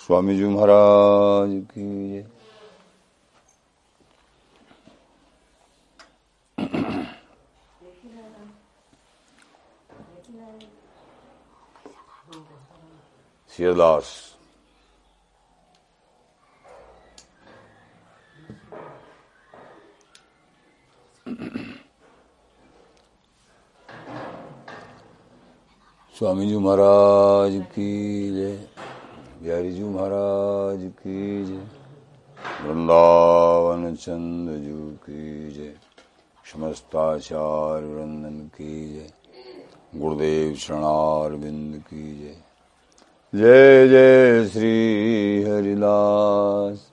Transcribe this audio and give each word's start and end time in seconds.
स्वामी 0.00 0.36
जी 0.36 0.44
महाराज 0.44 1.50
की 1.70 2.22
सियदास 13.50 14.08
स्वामी 26.14 26.46
जी 26.48 26.56
महाराज 26.56 27.52
की 27.72 27.90
जय। 28.36 28.69
बिहारी 29.42 29.72
जी 29.72 29.84
महाराज 29.84 30.92
की 30.98 31.44
जय। 31.44 31.68
वृंदावन 32.62 33.96
चंद 33.96 34.50
जू 34.50 34.90
की 34.90 35.50
जय। 35.50 35.74
समस्ताचार्य 36.52 37.86
वृंदन 37.86 38.46
की 38.46 38.94
जय। 38.94 39.12
गुरुदेव 39.96 40.54
शरणार 40.54 41.36
बिंद 41.36 41.82
की 41.82 42.18
जय। 42.18 42.36
जय 43.34 43.88
जय 43.88 44.48
श्री 44.48 45.42
हरिदास। 45.42 46.92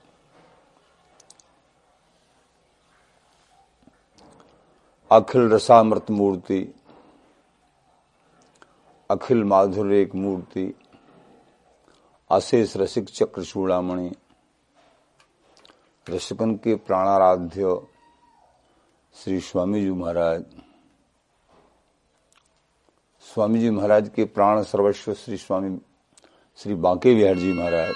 अखिल 5.12 5.50
रसामृत 5.50 6.10
मूर्ति। 6.10 6.74
अखिल 9.10 9.44
माधुर्य 9.44 10.10
मूर्ति। 10.14 10.74
अशेष 12.30 12.76
रसिक 12.76 13.08
चक्र 13.08 13.42
चूड़ामणि। 13.44 14.10
रसिकन 16.06 16.54
के 16.54 16.74
प्राणाराध्य 16.76 17.76
श्री 19.16 19.40
स्वामी 19.40 19.80
जी 19.80 19.90
महाराज। 19.90 20.44
स्वामी 23.26 23.58
जी 23.58 23.70
महाराज 23.70 24.08
के 24.08 24.24
प्राण 24.24 24.62
सर्वस्व 24.62 25.14
श्री 25.14 25.36
स्वामी, 25.36 25.78
श्री 26.58 26.74
बांके 26.74 27.14
विहार 27.14 27.34
जी 27.34 27.52
महाराज। 27.52 27.94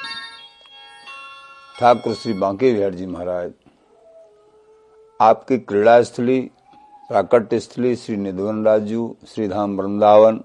ठाकुर 1.79 2.15
श्री 2.15 2.33
बांके 2.33 2.73
विहार 2.73 2.95
जी 2.95 3.07
महाराज। 3.07 3.53
आपकी 5.21 5.59
क्रीड़ा 5.59 6.03
स्थली 6.03 6.41
प्राकट्य 7.11 7.61
स्थली 7.61 7.95
श्री 7.97 8.17
निधवन 8.17 8.65
राजू 8.65 9.17
श्री 9.29 9.49
धाम 9.49 9.77
वृंदावन 9.77 10.43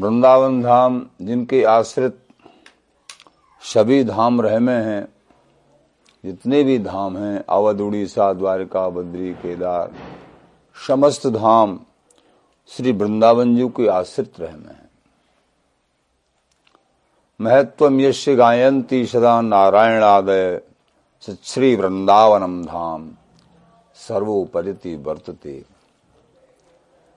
वृंदावन 0.00 0.62
धाम, 0.62 1.06
जिनके 1.22 1.64
आश्रित 1.64 2.18
सभी 3.62 4.04
धाम 4.04 4.40
रह 4.40 4.58
में 4.58 4.82
हैं, 4.82 5.08
जितने 6.24 6.62
भी 6.62 6.78
धाम 6.78 7.18
हैं 7.18 7.44
अवध 7.48 7.80
उड़ीसा 7.80 8.32
द्वारका, 8.32 8.88
बद्री, 8.88 9.32
केदार, 9.32 9.92
समस्त 10.88 11.26
धाम 11.26 11.80
श्री 12.68 12.92
वृंदावन 12.92 13.56
जी 13.56 13.68
के 13.68 13.86
आश्रित 13.86 14.40
रह 14.40 14.56
में 14.56 14.68
हैं। 14.68 14.90
महत्व 17.40 18.00
यश 18.00 18.28
गायंती 18.28 19.06
सदा 19.06 19.40
नारायणादय 19.40 20.60
श्री 21.44 21.76
वृंदावनम 21.76 22.64
धाम 22.64 23.10
सर्वोपरिति 23.94 24.96
वर्तते। 24.96 25.64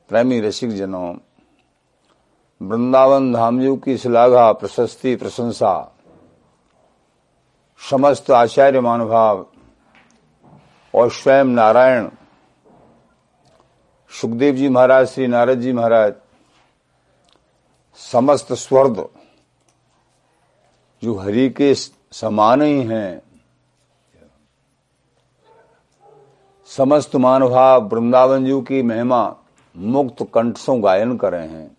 प्रेमी 0.10 0.40
रसिक 0.40 0.72
जनों 0.72 1.16
वृंदावन 2.62 3.34
धामजू 3.34 3.76
की 3.76 3.98
श्लाघा, 3.98 4.52
प्रशस्ति, 4.52 5.16
प्रशंसा। 5.16 5.90
समस्त 7.92 8.32
आचार्य 8.32 8.80
मानुभाव 8.80 9.46
और 10.94 11.12
स्वयं 11.12 11.46
नारायण, 11.46 12.10
सुखदेव 14.12 14.56
जी 14.56 14.70
महाराज, 14.70 15.08
श्री 15.08 15.28
नारद 15.28 15.62
जी 15.62 15.74
महाराज, 15.74 16.14
समस्त 17.98 18.54
स्वर्ग 18.54 19.10
जो 21.04 21.16
हरि 21.16 21.50
के 21.50 21.74
समान 21.76 22.62
ही 22.62 22.82
हैं, 22.84 23.22
समस्त 26.66 27.16
मानुभाव 27.16 27.88
वृंदावन 27.88 28.46
जी 28.46 28.62
की 28.62 28.82
महिमा 28.82 29.36
मुक्त 29.76 30.28
कंठों 30.34 30.84
गायन 30.84 31.18
कर 31.18 31.32
रहे 31.32 31.48
हैं। 31.48 31.73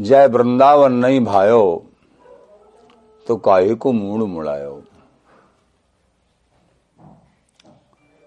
जय 0.00 0.26
वृंदावन 0.26 0.92
नहीं 0.92 1.24
भायो 1.24 1.84
तो 3.26 3.36
काहे 3.36 3.74
को 3.74 3.92
मूड 3.92 4.22
मुड़ायो? 4.22 4.82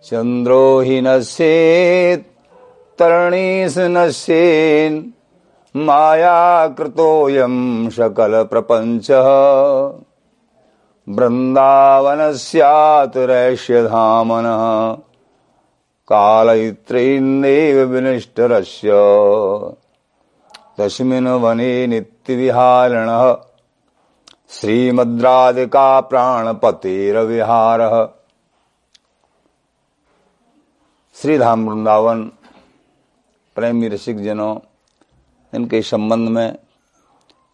चंद्रो 0.03 0.79
ही 0.79 1.01
नश्येत 1.01 2.25
तरणीस 2.99 3.77
नश्येन 3.77 5.13
माया 5.75 6.67
कृतोयम 6.67 7.89
सकल 7.89 8.43
प्रपंच। 8.43 9.11
वृंदावन 11.09 12.31
सैतुरैश्य 12.33 13.83
धामन 13.83 14.43
कालयित्रेन्देव 16.07 17.83
विनिष्टरस्य 17.87 18.91
तस्मिन् 20.81 21.27
वने 21.27 21.87
नित्यविहारिण। 21.87 23.35
श्रीमद्राधिका 24.49 25.99
विहार 27.19 27.79
श्रीधाम 31.13 31.69
वृंदावन, 31.69 32.23
प्रेमी 33.55 33.87
रसिक 33.87 34.23
जनों, 34.23 34.59
इनके 35.55 35.81
संबंध 35.81 36.29
में 36.29 36.57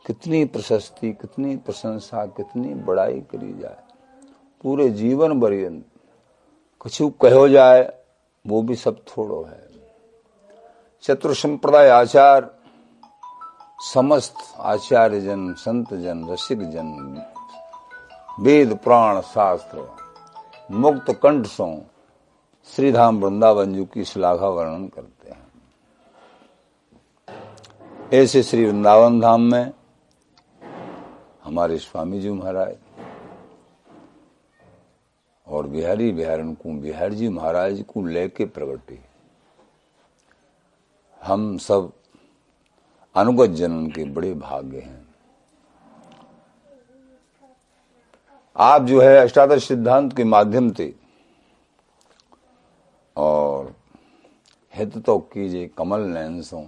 कितनी 0.05 0.45
प्रशस्ति, 0.45 1.13
कितनी 1.13 1.55
प्रशंसा, 1.55 2.25
कितनी 2.25 2.73
बड़ाई 2.73 3.19
करी 3.21 3.59
जाए। 3.59 3.77
पूरे 4.63 4.89
जीवन 4.89 5.41
पर्यंत 5.41 5.85
कुछ 6.79 7.01
कहो 7.01 7.47
जाए, 7.49 7.94
वो 8.47 8.61
भी 8.61 8.75
सब 8.75 8.99
थोड़ो 8.99 9.44
है। 9.44 9.67
चतुर 11.01 11.35
संप्रदाय 11.35 11.89
आचार 11.89 12.56
समस्त 13.79 14.35
आचार्य 14.59 15.19
जन 15.21 15.53
संत 15.53 15.93
जन 15.93 16.25
रसिक 16.29 16.61
जन 16.69 16.88
वेद, 18.39 18.73
प्राण, 18.77 19.19
शास्त्र, 19.21 19.88
मुक्त 20.71 21.11
कंठ 21.23 21.45
सो 21.45 21.67
श्रीधाम 22.67 23.19
वृंदावन 23.19 23.73
जी 23.73 23.85
की 23.85 24.03
श्लाघा 24.03 24.47
वर्णन 24.47 24.88
करते 24.88 25.29
हैं। 25.29 25.45
ऐसे 28.13 28.43
श्री 28.43 28.65
वृंदावन 28.65 29.19
धाम 29.19 29.41
में 29.41 29.71
हमारे 31.44 31.77
स्वामी 31.77 32.19
जी 32.21 32.29
महाराज 32.29 32.75
और 35.47 35.67
बिहारी 35.67 36.11
बिहारन 36.11 36.53
को, 36.53 36.71
बिहार 36.71 37.13
जी 37.13 37.29
महाराज 37.29 37.83
को 37.88 38.05
लेके 38.05 38.45
प्रगटे। 38.45 38.99
हम 41.21 41.57
सब 41.57 41.91
अनुगत 43.17 43.50
जनन 43.50 43.89
के 43.91 44.03
बड़े 44.05 44.33
भाग्य 44.33 44.79
हैं। 44.79 45.05
आप 48.55 48.83
जो 48.83 49.01
है 49.01 49.17
अष्टादश 49.17 49.67
सिद्धांत 49.67 50.16
के 50.16 50.23
माध्यम 50.23 50.72
से 50.72 50.94
और 53.16 53.73
हित 54.73 54.97
तो 54.97 55.17
कीजिए, 55.33 55.68
कमल 55.68 56.01
नैनसों 56.01 56.63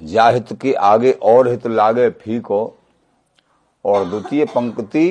जा 0.00 0.28
हित 0.28 0.52
के 0.52 0.72
आगे 0.74 1.12
और 1.12 1.48
हित 1.48 1.66
लागे, 1.66 2.08
फीको। 2.10 2.78
और 3.84 4.04
द्वितीय 4.04 4.44
पंक्ति, 4.44 5.08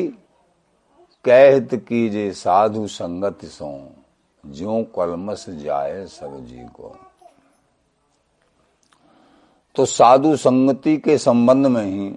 कै 1.26 1.52
हित 1.52 1.76
कीजिए 1.88 2.32
साधु 2.34 2.88
संगत 2.88 3.46
सो। 3.46 3.72
जो 4.44 4.84
कलमस 4.96 5.50
जाए 5.50 6.06
सब 6.06 6.46
जी 6.46 6.66
को 6.74 6.96
तो 9.76 9.86
साधु 9.86 10.36
संगति 10.36 10.98
के 10.98 11.18
संबंध 11.18 11.68
में 11.68 11.86
ही, 11.86 12.16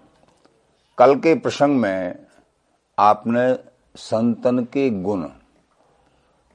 कल 0.99 1.15
के 1.15 1.35
प्रसंग 1.35 1.81
में 1.81 2.27
आपने 2.99 3.53
संतन 3.97 4.65
के 4.65 4.91
गुण, 4.91 5.25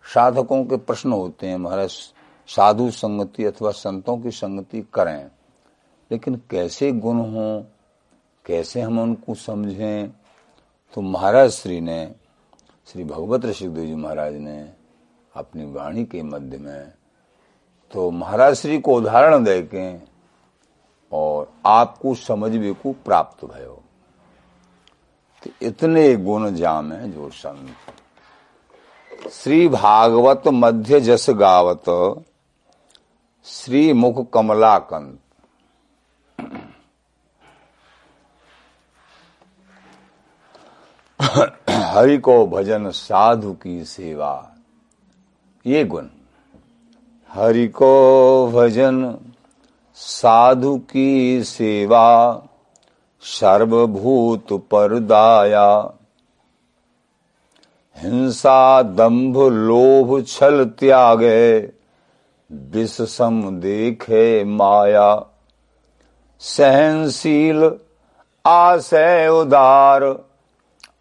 साधकों 0.06 0.66
के 0.66 0.78
प्रश्न 0.78 1.12
होते 1.12 1.48
हैं, 1.48 1.58
महाराज, 1.58 1.90
साधु 2.48 2.92
संगति 2.92 3.46
अथवा 3.46 3.72
संतों 3.72 4.18
की 4.18 4.32
संगति 4.32 4.82
करें, 4.94 5.28
लेकिन 6.12 6.36
कैसे 6.50 6.92
गुण 6.92 7.20
हो, 7.20 7.66
कैसे 8.46 8.82
हम 8.82 9.00
उनको 9.00 9.34
समझें? 9.34 10.10
तो 10.94 11.02
महाराज 11.02 11.50
श्री 11.50 11.82
ने, 11.82 12.16
श्री 12.88 13.04
भगवत 13.04 13.46
ऋषिदेव 13.46 13.86
जी 13.86 13.96
महाराज 13.96 14.34
ने 14.36 14.74
अपनी 15.36 15.66
वाणी 15.66 16.06
के 16.06 16.22
मध्य 16.24 16.58
में 16.58 16.92
तो 17.92 18.12
महाराज 18.12 18.56
श्री 18.56 18.80
को 18.80 18.96
उदाहरण 18.96 19.44
दे 19.44 19.62
के 19.62 20.13
और 21.14 21.52
आपको 21.66 22.16
समझ 22.16 22.52
भी 22.52 22.74
को 22.74 22.92
प्राप्त 23.06 23.46
भयो। 23.46 23.82
तो 25.44 25.52
इतने 25.62 26.16
गुण 26.16 26.56
जाम 26.56 26.92
है 26.92 27.12
जो 27.12 27.30
संत 27.30 27.76
श्री 29.32 29.68
भागवत 29.68 30.44
मध्य 30.48 31.02
जस 31.02 31.26
गावत, 31.30 31.84
श्री 33.46 33.94
मुख 33.94 34.30
कमलाकंत 34.34 35.20
हरि 41.70 42.18
को 42.18 42.46
भजन 42.48 42.92
साधु 42.92 43.54
की 43.54 43.86
सेवा, 43.86 44.56
ये 45.66 45.84
गुण। 45.86 46.08
हरि 47.32 47.68
को 47.68 48.52
भजन 48.52 49.18
साधु 49.96 50.78
की 50.78 51.44
सेवा, 51.44 52.44
सर्वभूत 53.22 54.48
परदाया। 54.54 55.94
हिंसा, 57.98 58.82
दंभ, 58.82 59.38
लोभ, 59.38 60.26
छल 60.28 60.66
त्यागे 60.66 61.60
विष 62.52 63.02
सम 63.02 63.60
देखे 63.60 64.44
माया। 64.44 65.26
सहनशील, 66.40 67.72
आशय 68.46 69.28
उदार, 69.28 70.04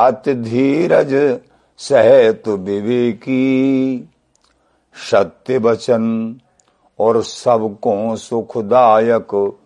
अति 0.01 0.35
धीरज, 0.35 1.41
सहत 1.79 2.43
विवेकी। 2.49 3.99
सत्य 5.11 5.59
वचन 5.59 6.37
और 7.03 7.23
सबको 7.23 8.17
सुखदायक, 8.17 9.59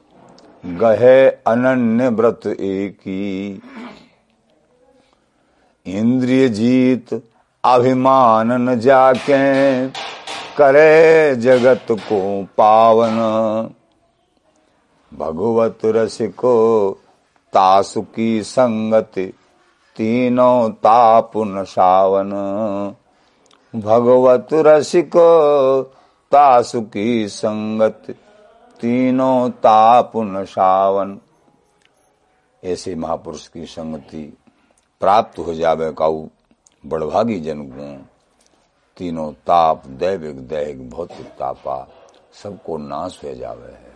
गहे 0.66 1.28
अनन्य 1.28 2.08
व्रत 2.08 2.40
एकी। 2.46 3.62
इंद्रिय 5.86 6.48
जीत, 6.48 7.22
अभिमान 7.64 8.52
न 8.52 8.80
जाके 8.80 9.88
करे 10.58 11.36
जगत 11.36 11.86
को 11.90 12.46
पावन। 12.58 13.16
भगवत 15.14 15.78
रसिको 15.86 16.90
तासु 17.52 18.02
की 18.02 18.42
संगति, 18.42 19.26
तीनों 19.96 20.70
ताप 20.70 21.32
सावन। 21.36 22.30
भगवत 23.76 24.48
रसिक 24.52 25.12
तासु 26.32 26.80
की 26.80 27.28
संगत, 27.28 28.02
तीनों 28.80 29.50
ताप 29.50 30.12
सावन 30.16 31.20
ऐसे 32.64 32.94
महापुरुष 32.94 33.48
की 33.48 33.66
संगति 33.66 34.38
प्राप्त 35.00 35.38
हो 35.38 35.54
जावे 35.54 35.92
काऊ, 35.92 36.28
बड़भागी 36.86 37.40
जन 37.40 37.62
गुण 37.62 37.96
तीनों 38.96 39.32
ताप, 39.32 39.86
दैविक, 39.86 40.36
दैहिक, 40.48 40.90
भौतिक 40.90 41.26
तापा 41.26 41.88
सबको 42.42 42.76
नाश 42.76 43.20
हो 43.24 43.34
जावे 43.34 43.72
है। 43.72 43.94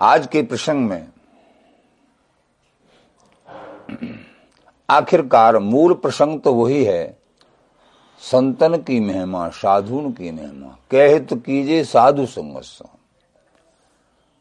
आज 0.00 0.26
के 0.26 0.42
प्रसंग 0.42 0.88
में 0.88 1.08
आखिरकार 4.90 5.58
मूल 5.58 5.94
प्रसंग 5.94 6.40
तो 6.40 6.54
वही 6.54 6.84
है 6.84 7.17
संतन 8.22 8.76
की 8.76 8.98
महिमा, 9.00 9.48
साधुन 9.48 10.10
की 10.12 10.30
महिमा। 10.30 10.76
कहत 10.90 11.28
कीजे 11.36 11.82
साधु 11.84 12.26
संगस 12.26 12.78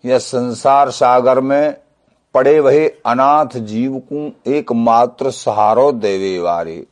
यह 0.03 0.17
संसार 0.17 0.89
सागर 0.91 1.39
में 1.39 1.77
पड़े 2.35 2.59
वही 2.59 2.87
अनाथ 3.05 3.57
जीव 3.57 3.97
को 4.13 4.51
एकमात्र 4.51 5.31
सहारो 5.31 5.91
देवे 5.91 6.37
वारे। 6.39 6.85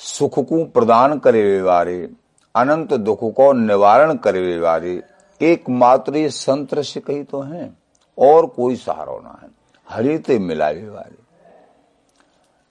सुख 0.00 0.38
को 0.38 0.64
प्रदान 0.64 1.18
करे 1.18 1.60
वारे। 1.62 2.10
अनंत 2.54 2.92
दुख 2.94 3.20
को 3.34 3.52
निवारण 3.52 4.14
करे 4.16 4.58
वारे। 4.58 5.02
एकमात्र 5.40 6.16
ये 6.16 6.28
संत 6.28 6.74
ऋषि 6.74 7.00
कही 7.00 7.22
तो 7.22 7.40
है, 7.40 7.70
और 8.18 8.46
कोई 8.46 8.76
सहारो 8.76 9.20
ना 9.24 9.38
है। 9.42 9.48
हरिते 9.88 10.38
मिलावे 10.38 10.88
वाले 10.88 11.16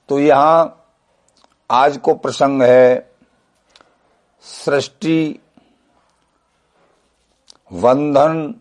तो 0.09 0.19
यहाँ 0.19 0.76
आज 1.69 1.97
को 1.97 2.13
प्रसंग 2.13 2.61
है 2.61 3.11
सृष्टि 4.41 5.39
वंधन 7.73 8.55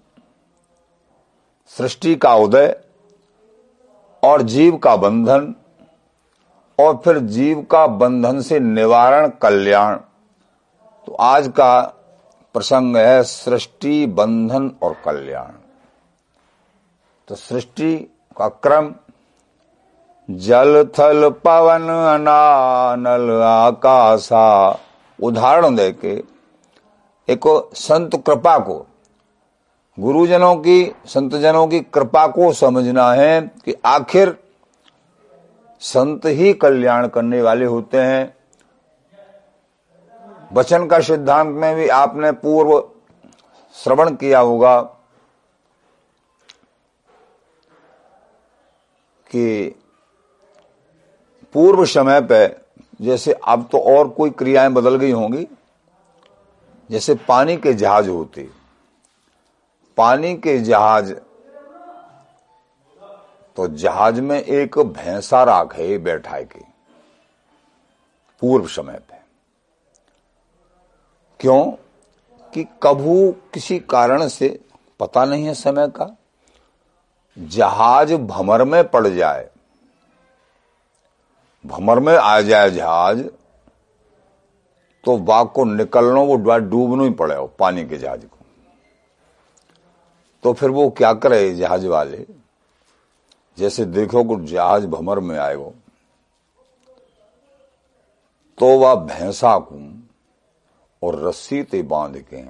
सृष्टि 1.66 2.16
का 2.16 2.34
उदय 2.34 2.80
और 4.22 4.42
जीव 4.42 4.76
का 4.76 4.96
बंधन 4.96 5.54
और 6.78 6.96
फिर 7.04 7.18
जीव 7.18 7.62
का 7.62 7.86
बंधन 7.86 8.40
से 8.40 8.60
निवारण 8.60 9.28
कल्याण। 9.28 9.96
तो 11.06 11.14
आज 11.14 11.48
का 11.48 11.80
प्रसंग 12.54 12.96
है 12.96 13.22
सृष्टि, 13.22 14.06
बंधन 14.06 14.70
और 14.82 14.96
कल्याण। 15.04 15.52
तो 17.28 17.34
सृष्टि 17.34 17.96
का 18.36 18.48
क्रम 18.48 18.94
जल 20.28 20.84
थल 20.98 21.28
पवन 21.44 21.88
अनानल 21.88 23.30
आकाशा। 23.42 24.46
उदाहरण 25.18 25.76
दे 25.76 25.90
के 25.92 26.14
एक 27.28 27.46
संत 27.74 28.16
कृपा 28.26 28.58
को, 28.58 28.86
गुरुजनों 29.98 30.54
की, 30.56 30.94
संतजनों 31.06 31.66
की 31.66 31.80
कृपा 31.80 32.26
को 32.26 32.52
समझना 32.52 33.12
है 33.12 33.40
कि 33.64 33.74
आखिर 33.86 34.36
संत 35.82 36.26
ही 36.26 36.52
कल्याण 36.54 37.06
करने 37.08 37.42
वाले 37.42 37.64
होते 37.64 38.00
हैं। 38.00 38.34
वचन 40.52 40.86
का 40.86 41.00
सिद्धांत 41.00 41.54
में 41.56 41.74
भी 41.76 41.88
आपने 41.88 42.32
पूर्व 42.32 42.78
श्रवण 43.74 44.14
किया 44.14 44.40
होगा 44.40 44.80
कि 49.26 49.74
पूर्व 51.54 51.84
समय 51.84 52.20
पे 52.22 52.46
जैसे 53.00 53.32
अब 53.44 53.68
तो 53.72 53.78
और 53.88 54.08
कोई 54.08 54.30
क्रियाएँ 54.30 54.70
बदल 54.70 54.96
गई 54.96 55.10
होंगी, 55.10 55.46
जैसे 56.90 57.14
पानी 57.28 57.56
के 57.56 57.72
जहाज़ 57.74 58.08
होते। 58.08 58.48
पानी 59.96 60.34
के 60.36 60.58
जहाज़ 60.58 61.12
तो 63.56 63.66
जहाज़ 63.68 64.20
में 64.20 64.38
एक 64.40 64.78
भैंसा 64.78 65.42
राख 65.44 65.74
है 65.76 65.96
बैठा 65.98 66.40
के, 66.40 66.60
पूर्व 68.42 68.66
समय 68.66 68.98
पे। 69.00 69.16
क्यों? 71.40 71.64
कि 72.52 72.66
कभू 72.82 73.34
किसी 73.54 73.78
कारण 73.78 74.26
से, 74.28 74.48
पता 75.00 75.24
नहीं 75.24 75.44
है 75.44 75.54
समय 75.54 75.88
का, 75.88 76.16
जहाज़ 77.38 78.14
भमर 78.14 78.64
में 78.64 78.82
पड़ 78.88 79.06
जाए 79.06 79.48
भमर 81.66 81.98
में 81.98 82.16
आ 82.16 82.40
जाए 82.40 82.70
जहाज़ 82.70 83.22
तो 85.04 85.16
बाघ 85.18 85.46
को 85.46 85.64
निकलना, 85.64 86.20
वो 86.20 86.36
डूबना 86.36 87.04
ही 87.04 87.10
पड़े 87.10 87.34
हो 87.36 87.46
पानी 87.58 87.84
के 87.84 87.96
जहाज़ 87.96 88.26
को। 88.26 88.36
तो 90.42 90.52
फिर 90.52 90.70
वो 90.70 90.88
क्या 90.90 91.12
करे 91.14 91.54
जहाज़ 91.54 91.86
वाले? 91.86 92.26
जैसे 93.58 93.84
देखो 93.84 94.24
को 94.24 94.36
जहाज़ 94.44 94.86
भमर 94.86 95.20
में 95.20 95.38
आएगो 95.38 95.72
तो 98.58 98.66
वह 98.78 98.94
भैंसा 98.96 99.58
को 99.58 99.78
और 101.02 101.22
रस्सी 101.22 101.62
ते 101.62 101.82
बाँध 101.82 102.18
के 102.24 102.42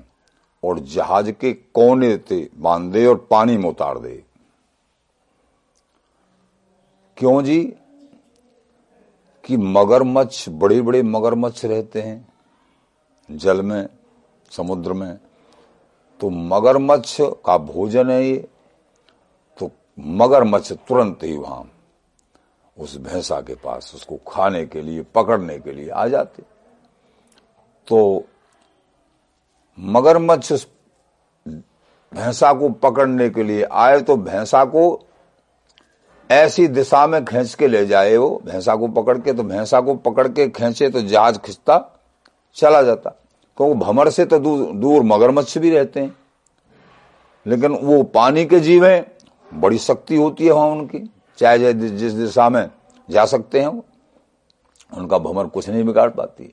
और 0.63 0.79
जहाज़ 0.79 1.31
के 1.31 1.53
कोने 1.53 2.17
ते 2.19 2.49
बाँध 2.57 2.93
दे 2.93 3.07
और 3.07 3.17
पानी 3.31 3.57
में 3.57 3.69
उतार 3.69 3.99
दे। 3.99 4.23
क्यों 7.17 7.43
जी? 7.43 7.61
कि 9.47 9.57
मगरमच्छ 9.57 10.49
बड़े 10.49 10.81
बड़े 10.83 11.03
मगरमच्छ 11.03 11.65
रहते 11.65 12.03
हैं 12.03 12.27
जल 13.29 13.63
में, 13.63 13.89
समुद्र 14.53 14.93
में। 14.93 15.19
तो 16.21 16.31
मगरमच्छ 16.31 17.17
का 17.47 17.57
भोजन 17.59 18.11
है 18.11 18.23
ये 18.25 18.37
तो 19.59 19.71
मगरमच्छ 19.99 20.73
तुरंत 20.73 21.25
ही 21.25 21.37
वहाँ 21.37 21.71
उस 22.77 22.97
भैंसा 22.97 23.41
के 23.41 23.55
पास, 23.55 23.93
उसको 23.95 24.17
खाने 24.29 24.65
के 24.67 24.83
लिए, 24.83 25.03
पकड़ने 25.15 25.59
के 25.59 25.73
लिए 25.73 25.89
आ 25.91 26.07
जाते। 26.09 26.43
तो 27.89 28.25
मगरमच्छ 29.79 30.53
उस 30.53 30.67
भैंसा 32.13 32.53
को 32.53 32.69
पकड़ने 32.69 33.29
के 33.31 33.43
लिए 33.43 33.63
आए 33.65 34.01
तो 34.01 34.17
भैंसा 34.17 34.65
को 34.65 34.91
ऐसी 36.31 36.67
दिशा 36.69 37.07
में 37.07 37.25
खींच 37.25 37.55
के 37.55 37.67
ले 37.67 37.87
जाए 37.87 38.17
वो 38.17 38.43
भैंसा 38.47 38.77
को 38.77 38.89
पकड़ 38.89 39.19
के 39.19 39.33
तो 39.33 39.43
भैंसा 39.43 39.81
को 39.81 39.95
पकड़ 39.95 40.29
के 40.29 40.49
खींचे 40.49 40.89
तो 40.91 41.01
जहाज़ 41.01 41.39
खिंचता 41.39 41.79
चला 42.55 42.83
जाता। 42.83 43.11
क्योंकि 43.57 43.75
भमर 43.75 44.11
से 44.11 44.25
तो 44.25 44.39
दूर, 44.39 44.73
दूर 44.73 45.03
मगरमच्छ 45.03 45.59
भी 45.59 45.71
रहते 45.71 46.01
हैं। 46.01 46.17
लेकिन 47.47 47.73
वो 47.73 48.03
पानी 48.03 48.45
के 48.45 48.61
जीव 48.61 48.87
हैं 48.87 49.61
बड़ी 49.61 49.79
शक्ति 49.79 50.17
होती 50.17 50.47
है 50.47 50.53
वहाँ 50.53 50.69
उनकी। 50.69 51.11
चाहे 51.39 51.73
जिस 51.73 52.13
दिशा 52.13 52.49
में 52.49 52.71
जा 53.11 53.25
सकते 53.25 53.61
हैं 53.61 53.83
उनका 54.93 55.19
भमर 55.19 55.47
कुछ 55.47 55.69
नहीं 55.69 55.85
बिगाड़ 55.85 56.11
पाती 56.11 56.53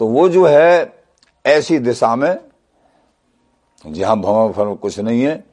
तो 0.00 0.06
वो 0.06 0.28
जो 0.28 0.46
है 0.46 1.04
ऐसी 1.46 1.78
दिशा 1.78 2.16
में 2.16 2.40
जहाँ 3.86 4.16
भमर 4.16 4.52
फर 4.52 4.74
कुछ 4.74 4.98
नहीं 5.00 5.22
है 5.22 5.47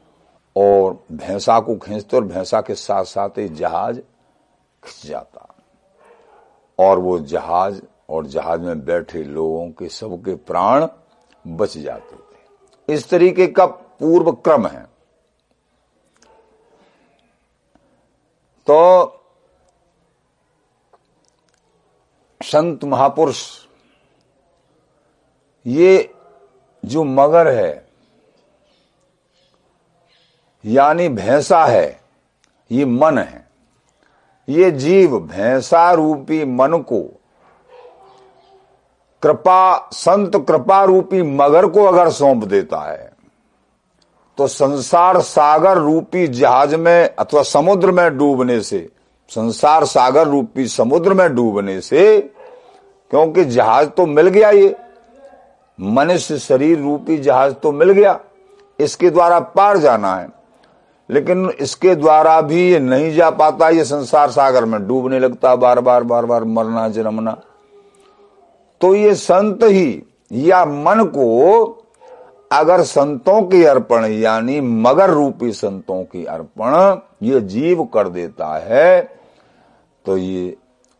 और 0.55 1.05
भैंसा 1.11 1.59
को 1.59 1.75
खींचते 1.75 2.17
और 2.17 2.23
भैंसा 2.23 2.61
के 2.61 2.75
साथ 2.75 3.03
साथ 3.03 3.29
ही 3.29 3.49
जहाज़ 3.49 3.99
खिंच 4.83 5.05
जाता। 5.05 5.55
और 6.79 6.99
वो 6.99 7.19
जहाज़ 7.19 7.81
और 8.09 8.25
जहाज़ 8.25 8.61
में 8.61 8.85
बैठे 8.85 9.23
लोगों 9.23 9.69
के 9.69 9.89
सबके 9.89 10.35
प्राण 10.35 10.87
बच 11.47 11.77
जाते 11.77 12.15
थे। 12.15 12.93
इस 12.93 13.09
तरीके 13.09 13.47
का 13.47 13.65
पूर्व 13.65 14.31
क्रम 14.31 14.67
है। 14.67 14.83
तो 18.67 19.21
संत 22.43 22.83
महापुरुष, 22.83 23.65
ये 25.65 26.13
जो 26.85 27.03
मगर 27.03 27.47
है 27.47 27.84
यानी 30.65 31.07
भैंसा 31.09 31.63
है, 31.65 31.99
ये 32.71 32.85
मन 32.85 33.17
है। 33.17 33.43
ये 34.47 34.69
जीव 34.71 35.17
भैंसा 35.19 35.91
रूपी 35.93 36.43
मन 36.45 36.77
को 36.81 37.01
कृपा, 39.23 39.89
संत 39.93 40.35
कृपा 40.47 40.83
रूपी 40.83 41.21
मगर 41.21 41.67
को 41.67 41.83
अगर 41.83 42.09
सौंप 42.11 42.43
देता 42.43 42.79
है 42.81 43.13
तो 44.37 44.47
संसार 44.47 45.19
सागर 45.21 45.77
रूपी 45.77 46.27
जहाज़ 46.27 46.75
में 46.75 47.09
अथवा 47.09 47.41
समुद्र 47.43 47.91
में 47.91 48.17
डूबने 48.17 48.59
से, 48.61 48.87
संसार 49.31 49.85
सागर 49.85 50.27
रूपी 50.27 50.67
समुद्र 50.67 51.13
में 51.13 51.35
डूबने 51.35 51.79
से, 51.81 52.19
क्योंकि 53.11 53.45
जहाज़ 53.45 53.89
तो 53.89 54.05
मिल 54.05 54.27
गया 54.27 54.49
ये, 54.49 54.75
मनुष्य 55.79 56.37
शरीर 56.39 56.79
रूपी 56.79 57.17
जहाज़ 57.17 57.53
तो 57.53 57.71
मिल 57.71 57.91
गया, 57.91 58.19
इसके 58.79 59.09
द्वारा 59.09 59.39
पार 59.39 59.77
जाना 59.77 60.15
है। 60.15 60.27
लेकिन 61.09 61.49
इसके 61.51 61.95
द्वारा 61.95 62.39
भी 62.41 62.69
ये 62.69 62.79
नहीं 62.79 63.13
जा 63.13 63.29
पाता, 63.31 63.69
ये 63.69 63.83
संसार 63.85 64.29
सागर 64.31 64.65
में 64.65 64.87
डूबने 64.87 65.19
लगता 65.19 65.55
बार 65.55 65.79
बार 65.81 66.03
बार 66.03 66.25
बार 66.25 66.43
मरना, 66.43 66.87
जन्मना। 66.89 67.37
तो 68.81 68.93
ये 68.95 69.13
संत 69.15 69.63
ही, 69.63 70.03
या 70.31 70.63
मन 70.65 71.03
को 71.07 71.81
अगर 72.51 72.81
संतों 72.83 73.41
की 73.43 73.63
अर्पण, 73.63 74.05
यानी 74.05 74.59
मगर 74.61 75.09
रूपी 75.09 75.51
संतों 75.53 76.03
की 76.03 76.23
अर्पण, 76.25 76.99
ये 77.23 77.39
जीव 77.41 77.83
कर 77.85 78.09
देता 78.09 78.53
है 78.59 79.01
तो 80.05 80.17
ये 80.17 80.55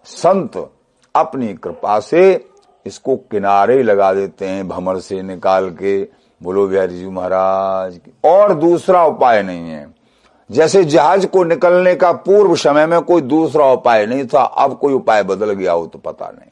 संत 0.05 0.57
अपनी 1.15 1.53
कृपा 1.55 1.99
से 2.01 2.45
इसको 2.85 3.15
किनारे 3.31 3.81
लगा 3.83 4.13
देते 4.13 4.45
हैं 4.45 4.67
भमर 4.67 4.99
से 4.99 5.21
निकाल 5.23 5.69
के। 5.71 6.01
बोलो 6.43 6.67
बिहारी 6.67 6.97
जी 6.97 7.07
महाराज, 7.07 7.99
और 8.25 8.53
दूसरा 8.55 9.05
उपाय 9.05 9.43
नहीं 9.43 9.69
है। 9.69 9.95
जैसे 10.51 10.83
जहाज़ 10.83 11.27
को 11.27 11.43
निकलने 11.43 11.95
का 11.95 12.11
पूर्व 12.11 12.55
समय 12.55 12.85
में 12.85 13.01
कोई 13.01 13.21
दूसरा 13.21 13.65
उपाय 13.65 14.05
नहीं 14.05 14.27
था, 14.27 14.43
अब 14.43 14.77
कोई 14.79 14.93
उपाय 14.93 15.23
बदल 15.23 15.51
गया 15.51 15.71
हो 15.71 15.87
तो 15.87 15.99
पता 15.99 16.27
नहीं। 16.27 16.51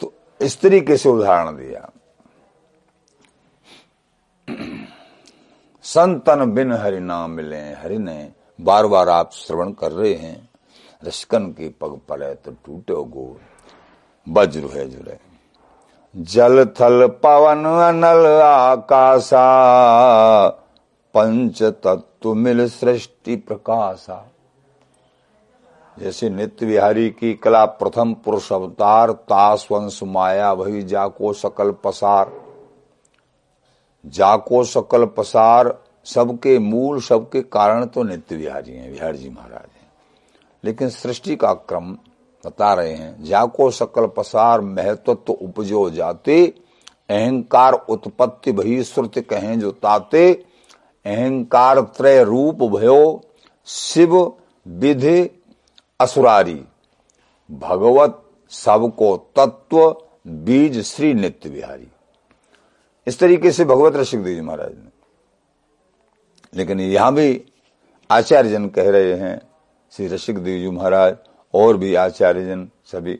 तो 0.00 0.12
इस 0.40 0.60
तरीके 0.60 0.96
से 0.96 1.08
उदाहरण 1.08 1.56
दिया। 1.56 1.90
संतन 5.82 6.50
बिन 6.50 6.72
हरि 6.72 7.00
नाम 7.00 7.30
मिले 7.30 7.56
हरि 7.56 7.98
ने 7.98 8.32
बार 8.60 8.86
बार 8.86 9.08
आप 9.08 9.30
श्रवण 9.32 9.72
कर 9.72 9.92
रहे 9.92 10.14
हैं। 10.14 10.48
रशकन 11.04 11.46
के 11.46 11.68
पग 11.68 12.00
पड़े 12.08 12.34
तो 12.34 12.50
टूटे 12.50 12.94
गोर 12.94 13.40
वज्र 14.28 14.60
है 14.60 14.88
जुरे 14.88 15.27
जल 16.16 16.64
थल 16.64 17.06
पवन 17.06 17.64
अनल 17.64 18.26
आकाशा, 18.42 19.44
पंच 21.14 21.62
तत्व 21.62 22.34
मिल 22.34 22.68
सृष्टि 22.68 23.36
प्रकाशा। 23.36 24.28
जैसे 25.98 26.30
नित्य 26.30 26.66
विहारी 26.66 27.10
की 27.10 27.34
कला 27.34 27.64
प्रथम 27.64 28.14
पुरुष 28.14 28.52
अवतार, 28.52 29.12
तास 29.12 29.68
वंश 29.70 30.00
माया 30.02 30.52
वही 30.52 30.82
जाको 30.82 31.32
सकल 31.32 31.70
पसार। 31.70 32.32
जाको 34.06 34.64
सकल 34.64 35.04
पसार 35.06 35.78
सबके 36.04 36.58
मूल, 36.58 37.00
सबके 37.00 37.42
कारण 37.42 37.86
तो 37.86 38.02
नित्य 38.02 38.36
विहारी 38.36 38.72
हैं, 38.72 38.92
विहार 38.92 39.16
जी 39.16 39.28
महाराज 39.28 39.68
हैं। 39.76 39.92
लेकिन 40.64 40.88
सृष्टि 40.88 41.36
का 41.36 41.52
क्रम 41.52 41.98
बता 42.46 42.74
रहे 42.74 42.92
हैं, 42.92 43.24
जाको 43.24 43.70
सकल 43.70 44.06
पसार 44.06 44.60
महत्व 44.60 45.12
उपजो 45.12 45.90
जाते, 45.90 46.54
अहंकार 47.10 47.72
उत्पत्ति 47.72 48.52
भई 48.52 48.82
श्रुत 48.82 49.18
कहें 49.18 49.60
जो 49.60 49.70
ताते, 49.70 50.44
अहंकार 51.06 51.80
त्रय 51.80 52.24
रूप 52.24 52.56
भयो, 52.56 53.22
शिव, 53.66 54.32
विधि, 54.68 55.44
असुरारी। 56.00 56.64
भगवत 57.50 58.22
सबको 58.50 59.16
तत्व, 59.16 59.96
बीज 60.26 60.82
श्री 60.82 61.14
नित्य 61.14 61.50
बिहारी। 61.50 61.88
इस 63.06 63.18
तरीके 63.18 63.52
से 63.52 63.64
भगवत 63.64 63.96
रसिक 63.96 64.24
देव 64.24 64.44
महाराज 64.44 64.70
ने। 64.70 64.90
लेकिन 66.54 66.80
यहाँ 66.80 67.14
भी 67.14 67.44
आचार्य 68.10 68.50
जन 68.50 68.68
कह 68.68 68.90
रहे 68.90 69.12
हैं, 69.12 69.40
श्री 69.90 70.06
रसिक 70.06 70.38
देव 70.38 70.58
जी 70.58 70.70
महाराज 70.70 71.16
और 71.54 71.76
भी 71.76 71.94
आचार्य 71.94 72.46
जन 72.46 72.68
सभी, 72.84 73.14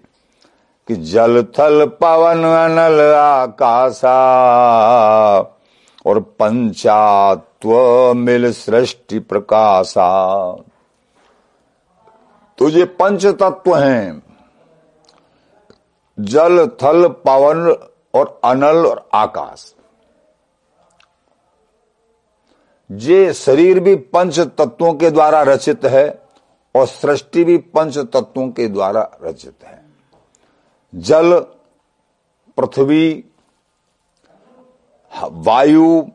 कि 0.89 0.97
जल 0.97 1.43
थल 1.43 1.87
पवन 1.87 2.45
अनल 2.45 3.01
आकाशा, 3.15 4.19
और 6.07 6.21
पंचात्व 6.21 7.71
मिल 8.15 8.53
सृष्टि 8.53 9.19
प्रकाशा। 9.19 10.53
तो 12.59 12.69
ये 12.69 12.85
पंच 12.85 13.27
तत्व 13.27 13.77
हैं। 13.77 14.23
जल, 16.21 16.67
थल, 16.67 17.09
पवन, 17.09 17.77
और 18.15 18.41
अनल, 18.45 18.87
और 18.87 19.09
आकाश। 19.15 19.75
ये 22.93 23.33
शरीर 23.33 23.81
भी 23.81 23.97
पंच 23.97 24.41
तत्वों 24.41 24.95
के 24.95 25.11
द्वारा 25.11 25.43
रचित 25.43 25.85
है। 25.85 26.28
और 26.75 26.87
सृष्टि 26.87 27.45
भी 27.45 27.57
पंच 27.59 27.99
तत्वों 27.99 28.49
के 28.51 28.67
द्वारा 28.69 29.11
रचित 29.23 29.65
है। 29.65 29.83
जल, 30.95 31.39
पृथ्वी, 32.59 33.25
वायु, 35.23 36.07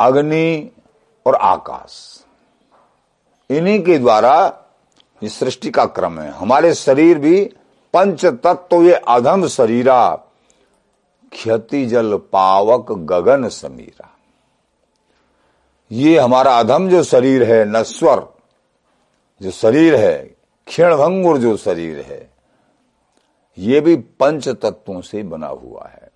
अग्नि 0.00 0.70
और 1.26 1.34
आकाश, 1.34 2.24
इन्हीं 3.50 3.82
के 3.82 3.98
द्वारा 3.98 4.34
ये 5.22 5.28
सृष्टि 5.28 5.70
का 5.70 5.84
क्रम 5.86 6.18
है। 6.20 6.30
हमारे 6.30 6.74
शरीर 6.74 7.18
भी 7.18 7.44
पंच 7.94 8.24
तत्व, 8.24 8.82
ये 8.82 8.94
अधम 9.08 9.46
शरीरा 9.46 10.10
क्षति 11.32 11.84
जल 11.86 12.16
पावक 12.32 12.92
गगन 12.92 13.48
समीरा। 13.48 14.08
ये 15.90 16.18
हमारा 16.18 16.58
अधम 16.58 16.88
जो 16.88 17.02
शरीर 17.02 17.42
है 17.44 17.64
नस्वर 17.68 18.26
जो 19.40 19.50
शरीर 19.50 19.94
है 19.94 20.16
क्षीणभंगुर 20.66 21.38
जो 21.38 21.56
शरीर 21.56 22.00
है, 22.00 22.30
ये 23.58 23.80
भी 23.80 23.96
पंच 23.96 24.48
तत्वों 24.48 25.00
से 25.00 25.22
बना 25.22 25.46
हुआ 25.46 25.86
है। 25.86 26.10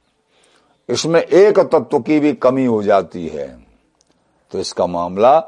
इसमें 0.89 1.21
एक 1.21 1.59
तत्व 1.59 1.99
की 1.99 2.19
भी 2.21 2.33
कमी 2.35 2.65
हो 2.65 2.83
जाती 2.83 3.27
है 3.29 3.47
तो 4.53 4.59
इसका 4.59 4.87
मामला 4.87 5.39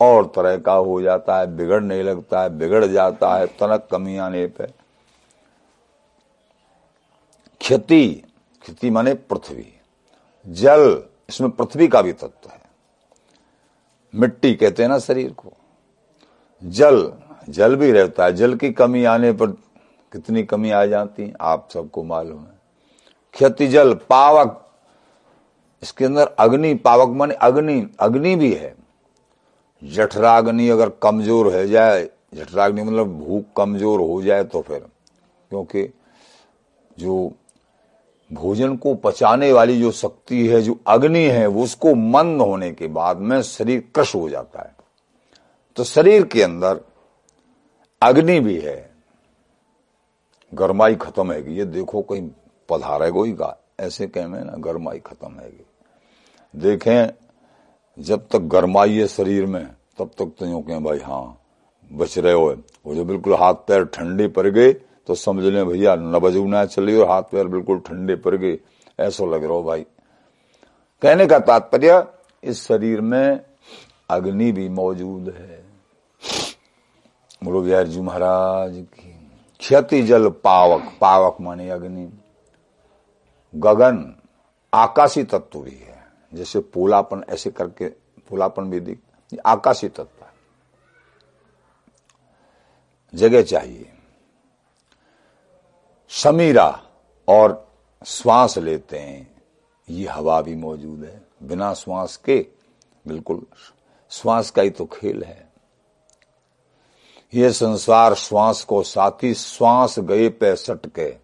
और 0.00 0.26
तरह 0.26 0.56
का 0.56 0.72
हो 0.74 1.00
जाता 1.02 1.38
है 1.38 1.46
बिगड़ने 1.56 2.02
लगता 2.02 2.42
है, 2.42 2.50
बिगड़ 2.50 2.84
जाता 2.84 3.34
है, 3.36 3.46
तनक 3.48 3.86
कमी 3.90 4.16
आने 4.16 4.46
पर 4.46 4.72
क्षति 7.60 8.08
क्षति 8.62 8.90
माने 8.90 9.14
पृथ्वी। 9.14 9.66
जल, 10.46 11.02
इसमें 11.28 11.50
पृथ्वी 11.50 11.88
का 11.88 12.02
भी 12.02 12.12
तत्व 12.12 12.50
है। 12.50 12.60
मिट्टी 14.14 14.54
कहते 14.54 14.82
हैं 14.82 14.90
ना 14.90 14.98
शरीर 14.98 15.30
को। 15.32 15.52
जल 16.62 17.12
जल 17.48 17.76
भी 17.76 17.90
रहता 17.92 18.24
है। 18.24 18.32
जल 18.32 18.54
की 18.54 18.70
कमी 18.72 19.04
आने 19.04 19.32
पर 19.32 19.46
कितनी 20.12 20.42
कमी 20.44 20.70
आ 20.70 20.84
जाती 20.86 21.22
है, 21.22 21.32
आप 21.40 21.68
सबको 21.72 22.02
मालूम 22.04 22.38
है। 22.38 22.60
क्षति 23.34 23.66
जल, 23.66 23.94
पावक, 23.94 24.58
इसके 25.82 26.04
अंदर 26.04 26.34
अग्नि, 26.38 26.74
पावक 26.74 27.16
माने 27.16 27.34
अग्नि 27.34 27.86
अग्नि 28.00 28.34
भी 28.36 28.52
है। 28.52 28.74
जठराग्नि 29.82 30.68
अगर 30.68 30.88
कमज़ोर 31.02 31.54
हो 31.54 31.64
जाए, 31.66 32.08
जठराग्नि 32.34 32.82
मतलब 32.82 33.18
भूख 33.18 33.44
कमज़ोर 33.56 34.00
हो 34.00 34.22
जाए 34.22 34.44
तो 34.44 34.60
फिर, 34.62 34.78
क्योंकि 35.50 35.88
जो 36.98 37.32
भोजन 38.30 38.76
को 38.76 38.94
पचाने 38.94 39.52
वाली 39.52 39.78
जो 39.80 39.90
शक्ति 39.92 40.46
है, 40.48 40.60
जो 40.62 40.78
अग्नि 40.86 41.24
है 41.24 41.46
वो 41.46 41.64
उसको 41.64 41.94
मंद 41.94 42.40
होने 42.40 42.70
के 42.72 42.86
बाद 42.88 43.16
में 43.18 43.40
शरीर 43.42 43.82
क्रश 43.94 44.14
हो 44.14 44.28
जाता 44.28 44.62
है। 44.62 44.74
तो 45.76 45.84
शरीर 45.84 46.24
के 46.24 46.42
अंदर 46.42 46.80
अग्नि 48.02 48.38
भी 48.40 48.56
है। 48.58 48.90
गरमाई 50.52 50.94
खत्म 50.94 51.32
है 51.32 51.54
ये 51.54 51.64
देखो 51.64 52.02
कहीं 52.02 52.28
पधारे 52.68 53.10
कोई 53.10 53.32
का। 53.32 53.56
ऐसे 53.80 54.06
कह 54.06 54.26
में 54.28 54.42
ना, 54.44 54.52
गरमाई 54.52 54.98
खत्म 54.98 55.32
है 55.32 55.50
देखें, 56.54 57.08
जब 57.98 58.26
तक 58.32 58.38
गरमाई 58.38 58.98
है 58.98 59.06
शरीर 59.06 59.46
में, 59.46 59.64
तब 59.98 60.10
तक 60.18 60.32
तो 60.38 60.46
यूँ 60.46 60.62
कहें, 60.62 60.82
भाई 60.84 60.98
हाँ 60.98 61.38
बच 61.90 62.18
रहे 62.18 62.32
हो। 62.32 62.54
वो 62.86 62.94
जो 62.94 63.04
बिल्कुल 63.04 63.34
हाथ 63.34 63.54
पैर 63.54 63.84
ठंडे 63.84 64.28
पड़ 64.28 64.46
गए 64.46 64.72
तो 64.72 65.14
समझ 65.14 65.44
लें, 65.44 65.66
भैया, 65.66 65.94
न 65.94 66.18
बजू 66.18 66.46
ना 66.46 66.64
चली 66.66 66.96
और 66.96 67.08
हाथ 67.08 67.22
पैर 67.22 67.46
बिल्कुल 67.46 67.78
ठंडे 67.78 68.16
पड़ 68.16 68.34
गए। 68.36 68.58
ऐसा 68.98 69.24
लग 69.24 69.44
रहा 69.44 69.52
हो, 69.52 69.62
भाई। 69.62 69.86
कहने 71.02 71.26
का 71.26 71.38
तात्पर्य, 71.38 72.04
इस 72.44 72.66
शरीर 72.66 73.00
में 73.00 73.40
अग्नि 74.10 74.52
भी 74.52 74.68
मौजूद 74.68 75.34
है। 75.38 75.61
बोलो, 77.42 77.62
बिहार 77.62 77.86
जी 77.86 78.00
महाराज 78.00 78.86
की। 78.94 79.30
क्षति 79.58 80.02
जल 80.02 80.28
पावक 80.28 80.98
पावक 81.00 81.36
माने 81.40 81.70
अग्नि। 81.70 82.12
गगन 83.54 84.14
आकाशी 84.74 85.24
तत्व 85.24 85.60
भी 85.60 85.70
है। 85.70 86.12
जैसे 86.34 86.60
पोलापन, 86.60 87.24
ऐसे 87.28 87.50
करके 87.50 87.88
पोलापन 88.28 88.70
भी 88.70 88.80
दिख 88.80 89.00
आकाशी 89.46 89.88
तत्व 89.88 90.26
जगह 93.14 93.42
चाहिए। 93.42 93.92
समीरा 96.08 96.82
और 97.28 97.72
श्वास 98.06 98.58
लेते 98.58 98.98
हैं। 98.98 99.42
ये 99.90 100.06
हवा 100.06 100.42
भी 100.42 100.54
मौजूद 100.54 101.04
है। 101.04 101.22
बिना 101.42 101.74
श्वास 101.74 102.16
के, 102.16 102.46
बिल्कुल, 103.06 103.46
श्वास 104.10 104.50
का 104.50 104.62
ही 104.62 104.70
तो 104.70 104.86
खेल 104.86 105.24
है। 105.24 105.51
ये 107.34 107.52
संसार 107.52 108.14
श्वास 108.14 108.64
को 108.64 108.82
साथी, 108.82 109.34
श्वास 109.34 109.98
गए 109.98 110.28
पे 110.28 110.56
सटके। 110.56 111.16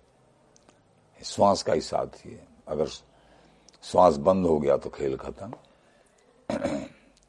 श्वास 1.25 1.63
का 1.63 1.73
ही 1.73 1.81
साथी 1.81 2.31
है। 2.31 2.47
अगर 2.69 2.87
श्वास 3.83 4.17
बंद 4.17 4.47
हो 4.47 4.59
गया 4.59 4.77
तो 4.77 4.91
खेल 4.91 5.17
खत्म। 5.17 5.53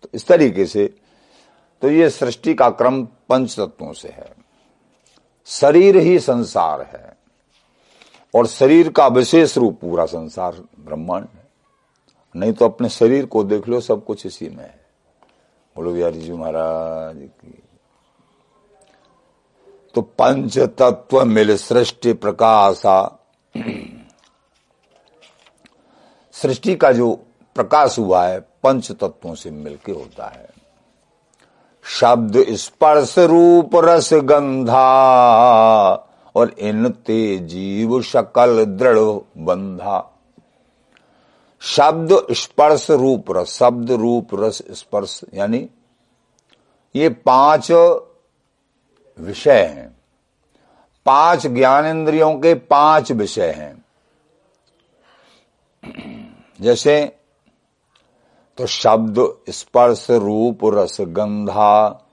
तो 0.03 0.09
इस 0.13 0.27
तरीके 0.27 0.65
से 0.65 0.95
तो 1.81 1.89
ये 1.89 2.09
सृष्टि 2.09 2.53
का 2.53 2.69
क्रम 2.69 3.05
पंच 3.05 3.55
तत्वों 3.59 3.93
से 3.93 4.09
है। 4.09 4.33
शरीर 5.45 5.97
ही 5.97 6.19
संसार 6.19 6.81
है। 6.81 7.17
और 8.35 8.47
शरीर 8.47 8.91
का 8.91 9.07
विशेष 9.07 9.57
रूप 9.57 9.79
पूरा 9.79 10.05
संसार 10.05 10.63
ब्रह्मांड 10.79 11.27
है। 11.35 11.47
नहीं 12.35 12.53
तो 12.53 12.65
अपने 12.65 12.89
शरीर 12.89 13.25
को 13.25 13.43
देख 13.43 13.67
लो, 13.67 13.81
सब 13.81 14.05
कुछ 14.05 14.25
इसी 14.25 14.49
में 14.49 14.63
है। 14.63 14.85
बोलो, 15.75 15.93
बिहारी 15.93 16.21
जी 16.21 16.31
महाराज 16.31 17.17
की 17.17 17.63
तो 19.95 20.01
पंच 20.01 20.57
तत्व 20.59 21.23
मिल 21.25 21.55
सृष्टि 21.57 22.13
प्रकाशा। 22.13 22.99
सृष्टि 26.33 26.75
का 26.75 26.91
जो 26.91 27.13
प्रकाश 27.55 27.97
हुआ 27.99 28.25
है, 28.25 28.39
पंच 28.39 28.91
तत्वों 28.91 29.35
से 29.35 29.51
मिलके 29.51 29.91
होता 29.91 30.27
है। 30.27 30.47
शब्द 31.83 32.45
स्पर्श 32.49 33.17
रूप 33.19 33.71
रस 33.75 34.13
गंधा 34.13 34.85
और 36.35 36.49
इन 36.59 36.89
ते 36.89 37.37
जीव 37.39 38.01
शकल 38.01 38.63
दृढ़ 38.65 38.99
बंधा। 39.37 40.03
शब्द 41.61 42.27
स्पर्श 42.31 42.89
रूप 42.91 43.31
रस, 43.31 43.57
शब्द 43.57 43.91
रूप 43.91 44.27
रस 44.33 44.61
स्पर्श, 44.71 45.21
यानी 45.33 45.69
ये 46.95 47.09
पाँच 47.09 47.71
विषय 49.19 49.65
हैं। 49.65 49.97
पाँच 51.05 51.47
ज्ञानेन्द्रियों 51.47 52.33
के 52.35 52.53
पाँच 52.53 53.11
विषय 53.11 53.51
हैं। 53.51 53.85
जैसे 56.61 57.15
तो 58.57 58.65
शब्द, 58.65 59.33
स्पर्श, 59.49 60.07
रूप, 60.09 60.59
रस, 60.63 60.97
गंधा, 61.01 62.05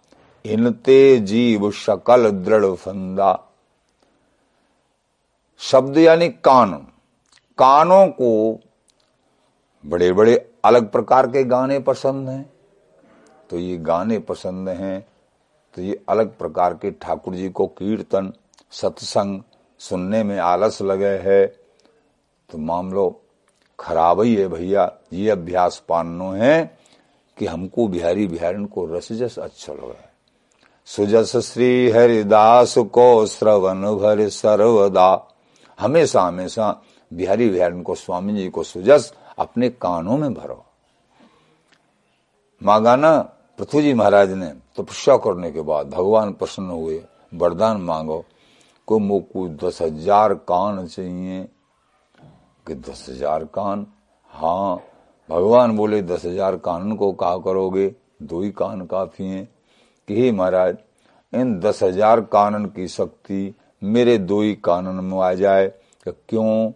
इनते 0.47 1.19
जीव, 1.19 1.71
शकल, 1.71 2.31
दृढ़, 2.31 2.75
फंदा। 2.75 3.45
शब्द 5.59 5.99
यानी 5.99 6.29
कान। 6.29 6.75
कानों 7.59 8.07
को 8.07 8.61
बड़े 9.87 10.13
बड़े 10.13 10.51
अलग 10.65 10.93
प्रकार 10.93 11.27
के 11.27 11.45
गाने 11.45 11.81
पसंद 11.81 12.29
हैं। 12.29 12.53
तो 13.51 13.59
ये 13.59 13.77
गाने 13.77 14.19
पसंद 14.19 14.69
हैं 14.69 15.07
तो 15.77 15.83
ये 15.83 16.05
अलग 16.09 16.37
प्रकार 16.39 16.75
के 16.75 16.91
ठाकुर 16.91 17.35
जी 17.35 17.49
को 17.49 17.67
कीर्तन, 17.67 18.33
सत्संग 18.71 19.43
सुनने 19.79 20.23
में 20.23 20.39
आलस 20.39 20.83
लगे 20.83 21.07
है। 21.07 21.47
तो 22.51 22.59
मामलो 22.59 23.23
खराब 23.81 24.21
ही 24.21 24.35
है 24.35 24.49
भैया, 24.49 24.93
ये 25.13 25.31
अभ्यास 25.31 25.83
पानो 25.89 26.31
है 26.31 26.79
कि 27.39 27.47
हमको 27.47 27.89
बिहारी 27.89 28.27
बिहारी 28.27 28.65
को 28.65 28.85
रसजस 28.87 29.39
अच्छा 29.39 29.73
लगा 29.73 30.11
सुजस 30.87 31.37
श्री 31.37 31.91
हरिदास 31.91 32.79
को 32.79 33.27
श्रवण 33.27 33.83
भर 33.97 34.29
सर्वदा। 34.29 35.29
हमेशा 35.81 36.23
हमेशा 36.23 36.83
बिहारी 37.13 37.49
बिहारी 37.51 37.83
को, 37.83 37.95
स्वामी 37.95 38.35
जी 38.35 38.49
को 38.49 38.63
सुजस 38.63 39.13
अपने 39.39 39.69
कानों 39.69 40.17
में 40.17 40.35
भरो। 40.35 40.65
मांगाना 42.63 43.33
पृथ्वी 43.59 43.83
जी 43.83 43.93
महाराज 43.95 44.33
ने 44.33 44.47
तपस्या 44.77 45.17
करने 45.17 45.51
के 45.53 45.61
बाद 45.61 45.89
भगवान 45.91 46.33
प्रसन्न 46.33 46.71
हुए, 46.71 47.03
वरदान 47.35 47.77
मांगो 47.77 48.25
को 48.89 48.99
मोकू 48.99 49.49
दस 49.49 49.81
हज़ार 49.83 50.35
कान 50.35 50.87
चाहिए। 50.87 51.49
कि 52.67 52.75
दस 52.75 53.07
हज़ार 53.09 53.45
कान? 53.45 53.87
हाँ 54.31 54.83
भगवान 55.31 55.77
बोले, 55.77 56.03
दस 56.03 56.25
हज़ार 56.25 56.57
कान 56.57 56.97
को 56.97 57.13
कहा 57.13 57.37
करोगे? 57.37 57.95
दो 58.23 58.43
ही 58.43 58.51
कान 58.51 58.85
काफ़ी 58.87 59.27
हैं। 59.27 59.49
कि 60.09 60.15
हे 60.15 60.33
महाराज, 60.33 60.77
इन 61.33 61.59
दस 61.61 61.83
हज़ार 61.83 62.21
कानन 62.21 62.67
की 62.67 62.89
शक्ति 62.89 63.55
मेरे 63.83 64.19
दो 64.19 64.43
ही 64.43 64.55
कानन 64.55 65.05
में 65.05 65.19
आ 65.21 65.33
जाए। 65.35 65.73
क्यों? 66.07 66.71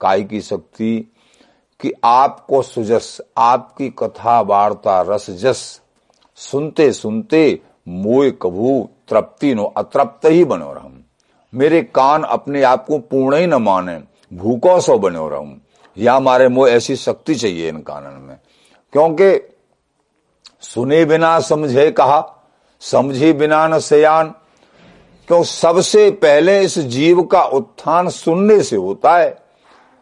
काय 0.00 0.22
की 0.22 0.40
शक्ति? 0.40 1.12
कि 1.80 1.92
आपको 2.04 2.62
सुजस, 2.62 3.20
आपकी 3.38 3.88
कथा 3.90 4.40
वार्ता 4.40 5.00
रस 5.02 5.30
जस 5.30 5.81
सुनते 6.42 6.92
सुनते 6.92 7.60
मोय 7.88 8.30
कभू 8.30 8.88
तृप्ति 9.08 9.54
नो 9.54 9.64
अतृप्त 9.64 10.26
ही 10.26 10.44
बनो 10.44 10.72
रहा। 10.72 10.88
मेरे 11.54 11.82
कान 11.82 12.22
अपने 12.22 12.62
आप 12.62 12.86
को 12.86 12.98
पूर्ण 12.98 13.36
ही 13.36 13.46
न 13.46 13.54
माने, 13.54 14.02
भूखो 14.34 14.80
सो 14.80 14.98
बनो 14.98 15.28
रहूँ। 15.28 15.60
या 15.98 16.20
मारे 16.20 16.48
मोह 16.48 16.68
ऐसी 16.68 16.96
शक्ति 16.96 17.34
चाहिए 17.34 17.68
इन 17.68 17.76
कानन 17.76 18.22
में। 18.22 18.36
क्योंकि 18.92 19.56
सुने 20.60 21.04
बिना 21.04 21.40
समझे 21.40 21.90
कहा, 21.90 22.50
समझे 22.80 23.32
बिना 23.32 23.68
न 23.68 23.78
सयान। 23.78 24.34
क्यों 25.28 25.42
सबसे 25.42 26.10
पहले 26.10 26.60
इस 26.60 26.78
जीव 26.78 27.22
का 27.22 27.42
उत्थान 27.42 28.08
सुनने 28.08 28.62
से 28.62 28.76
होता 28.76 29.18
है 29.18 29.41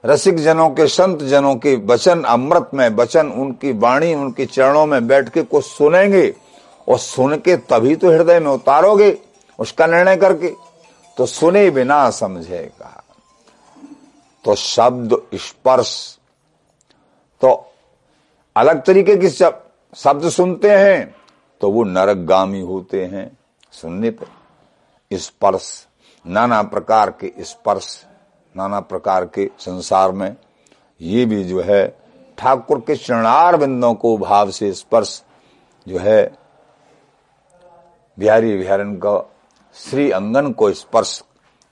रसिक 0.05 0.37
जनों 0.37 0.69
के 0.71 0.87
संत 0.87 1.23
जनों 1.23 1.55
के 1.57 1.75
वचन, 1.77 2.23
अमृत 2.23 2.71
में 2.75 2.89
वचन, 2.89 3.29
उनकी 3.29 3.73
वाणी, 3.73 4.15
उनके 4.15 4.47
चरणों 4.47 4.87
में 4.87 5.07
बैठ 5.07 5.29
के 5.29 5.43
कुछ 5.43 5.65
सुनेंगे 5.67 6.35
और 6.89 6.99
सुन 6.99 7.37
के 7.37 7.57
तभी 7.69 7.97
तो 7.97 8.11
हृदय 8.11 8.41
में 8.41 8.51
उतारोगे 8.51 9.19
उसका 9.59 9.87
निर्णय 9.87 10.17
करके। 10.17 10.55
तो 11.17 11.27
सुने 11.27 11.69
बिना 11.71 12.09
समझे 12.11 12.63
कहा। 12.79 13.03
तो 14.45 14.55
शब्द 14.55 15.17
स्पर्श। 15.35 16.19
तो 17.43 17.53
अलग 18.57 18.83
तरीके 18.85 19.17
की 19.17 19.29
शब्द 19.31 20.29
सुनते 20.29 20.71
हैं 20.71 21.15
तो 21.61 21.71
वो 21.71 21.85
नरकगामी 21.85 22.61
होते 22.61 23.05
हैं 23.05 23.31
सुनने 23.73 24.11
पर 24.11 24.27
स्पर्श, 25.13 25.87
नाना 26.25 26.63
प्रकार 26.63 27.11
के 27.11 27.33
स्पर्श। 27.41 28.05
नाना 28.57 28.81
प्रकार 28.81 29.25
के 29.25 29.51
संसार 29.59 30.13
में, 30.13 30.37
ये 31.01 31.25
भी 31.25 31.45
जो 31.45 31.61
है, 31.61 31.97
ठाकुर 32.39 32.81
के 32.81 32.97
चरणार 32.97 33.57
बिंदों 33.57 33.95
को 33.95 34.17
भाव 34.19 34.51
से 34.51 34.73
स्पर्श 34.73 35.23
जो 35.89 35.99
है, 35.99 36.37
बिहारी 38.19 38.57
बिहारन 38.57 38.95
का 38.95 39.31
श्री 39.75 40.11
अंगन 40.11 40.53
को 40.53 40.73
स्पर्श 40.73 41.23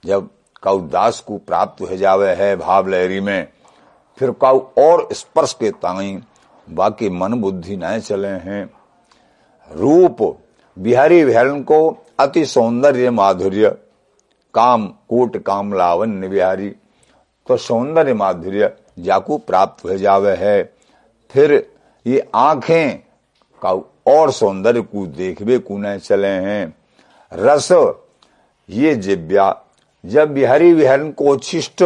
जब 0.04 0.28
काउ 0.62 0.80
दास 0.80 1.20
को 1.20 1.38
प्राप्त 1.38 1.80
हो 1.80 1.96
जावे 1.96 2.30
है 2.30 2.56
भाव 2.56 2.88
लहरी 2.88 3.20
में, 3.20 3.48
फिर 4.18 4.30
काउ 4.30 4.58
और 4.78 5.08
स्पर्श 5.12 5.52
के 5.52 5.70
ताई 5.70 6.22
बाकी 6.70 7.10
मन 7.10 7.34
बुद्धि 7.34 7.76
न 7.76 7.98
चले 7.98 8.28
हैं। 8.28 8.70
रूप, 9.70 10.38
बिहारी 10.78 11.24
बिहारन 11.24 11.62
को 11.62 12.04
अति 12.18 12.44
सौंदर्य 12.44 13.10
माधुर्य 13.10 13.76
काम, 14.54 14.86
कोट 14.86 15.36
काम 15.42 15.72
लावण्य 15.74 16.28
बिहारी 16.28 16.68
तो 17.46 17.56
सौंदर्य 17.56 18.14
माधुर्य 18.14 18.72
जाकू 18.98 19.36
प्राप्त 19.38 19.84
हो 19.84 19.96
जावे 19.96 20.34
है। 20.36 20.62
फिर 21.30 21.52
ये 22.06 22.26
आँखें 22.34 22.98
का 23.62 23.72
और 24.12 24.30
सौंदर्य 24.32 24.80
को 24.80 25.06
देखबे 25.06 25.58
को 25.58 25.78
न 25.78 25.96
चले 25.98 26.28
हैं। 26.28 26.74
रस, 27.32 27.68
ये 28.68 28.94
जिव्या 28.94 29.54
जब 30.04 30.32
बिहारी 30.34 30.72
विहरण 30.72 31.10
को 31.12 31.36
छिष्ट 31.36 31.82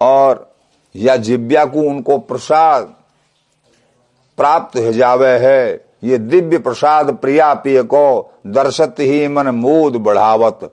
और 0.00 0.48
या 0.94 1.16
जिव्या 1.16 1.64
को 1.64 1.80
उनको 1.80 2.18
प्रसाद 2.18 2.94
प्राप्त 4.38 4.76
हो 4.76 4.92
जावे 4.92 5.38
है, 5.38 5.86
ये 6.04 6.18
दिव्य 6.18 6.58
प्रसाद 6.58 7.14
प्रिया 7.16 7.52
पिय 7.54 7.82
को 7.84 8.34
दर्शत 8.46 8.94
ही 8.98 9.26
मन 9.28 9.48
मोद 9.48 9.96
बढ़ावत। 9.96 10.72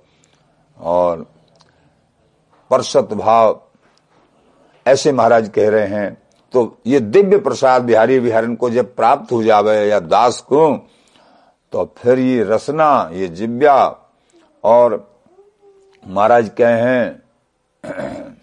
और 0.79 1.25
परसत 2.71 3.09
भाव 3.13 3.61
ऐसे 4.87 5.11
महाराज 5.11 5.49
कह 5.49 5.69
रहे 5.69 5.87
हैं 5.87 6.17
तो 6.53 6.77
ये 6.87 6.99
दिव्य 6.99 7.37
प्रसाद 7.37 7.81
बिहारी 7.81 8.19
बिहारन 8.19 8.55
को 8.55 8.69
जब 8.69 8.95
प्राप्त 8.95 9.31
हो 9.31 9.43
जावे 9.43 9.89
या 9.89 9.99
दास 9.99 10.41
को 10.41 10.89
तो 11.73 11.95
फिर 11.97 12.19
ये 12.19 12.43
रसना, 12.43 13.09
ये 13.13 13.27
जिव्या 13.27 13.95
और 14.63 15.17
महाराज 16.07 16.51
कहे 16.61 16.81
हैं, 16.81 17.23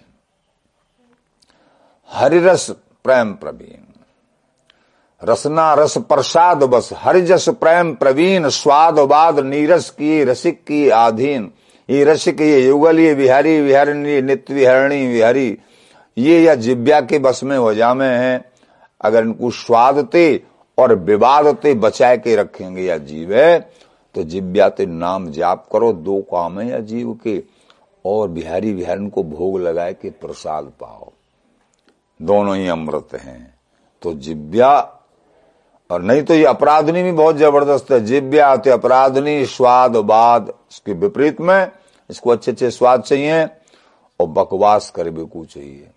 हरिरस 2.11 2.71
प्रेम 3.05 3.33
प्रवीण। 3.33 3.83
रसना 5.23 5.75
रस 5.75 5.99
प्रसाद 5.99 6.63
बस, 6.65 6.91
हरिजस 6.97 7.49
प्रेम 7.49 7.95
प्रवीण, 7.95 8.49
स्वाद 8.49 8.99
वाद 8.99 9.39
नीरस 9.39 9.91
की 9.91 10.25
रसिक 10.25 10.65
की 10.65 10.89
आधीन। 10.89 11.53
ये 11.91 12.05
रसिक, 12.05 12.41
ये 12.41 12.67
युगल 12.67 12.99
ये 13.01 13.15
विहारी, 13.15 13.61
विहारिणी, 13.61 14.21
नित्य 14.23 14.55
विहरणी, 14.55 15.07
विहारी। 15.07 15.59
ये 16.19 16.43
या 16.43 16.55
जिव्या 16.55 17.01
के 17.01 17.19
बस 17.19 17.41
में 17.45 17.57
हो 17.59 17.75
जामे 17.75 18.07
हैं। 18.07 18.45
अगर 19.01 19.25
इनको 19.25 19.51
स्वादते 19.51 20.43
और 20.79 20.95
विवादते 20.95 21.75
बचाए 21.75 22.19
के 22.19 22.37
रखेंगे 22.37 22.83
या 22.83 22.99
जीव 22.99 23.35
है 23.35 23.59
तो 24.15 24.23
जिव्या 24.23 24.69
ते 24.69 24.87
नाम 24.87 25.31
जाप 25.31 25.67
करो, 25.73 25.93
दो 25.93 26.21
काम 26.21 26.61
है 26.61 26.69
या 26.69 26.79
जीव 26.79 27.19
के। 27.25 27.43
और 28.07 28.29
बिहारी 28.29 28.73
बिहारन 28.73 29.09
को 29.09 29.23
भोग 29.23 29.61
लगाए 29.61 29.93
के 29.93 30.11
प्रसाद 30.11 30.65
पाओ। 30.81 31.11
दोनों 32.23 32.57
ही 32.57 32.69
अमृत 32.69 33.09
हैं। 33.15 33.55
तो 34.03 34.13
जिव्या 34.15 35.01
और 35.91 36.03
नहीं 36.03 36.23
तो 36.23 36.35
ये 36.35 36.45
अपराधनी 36.45 37.03
भी 37.03 37.13
बहुत 37.13 37.37
ज़बरदस्त 37.37 37.93
है। 37.93 38.01
जिव्या 38.01 38.49
आते, 38.49 38.71
अपराधनी, 38.71 39.47
स्वाद 39.47 39.97
बाद, 39.97 40.53
इसके 40.73 40.93
विपरीत 40.93 41.41
में 41.41 41.73
इसको 42.11 42.31
अच्छे 42.31 42.53
अच्छे 42.53 42.71
स्वाद 42.71 43.03
चाहिए 43.03 43.45
और 44.21 44.27
बकवास 44.27 44.91
करने 44.91 45.25
को 45.25 45.45
चाहिए। 45.45 45.91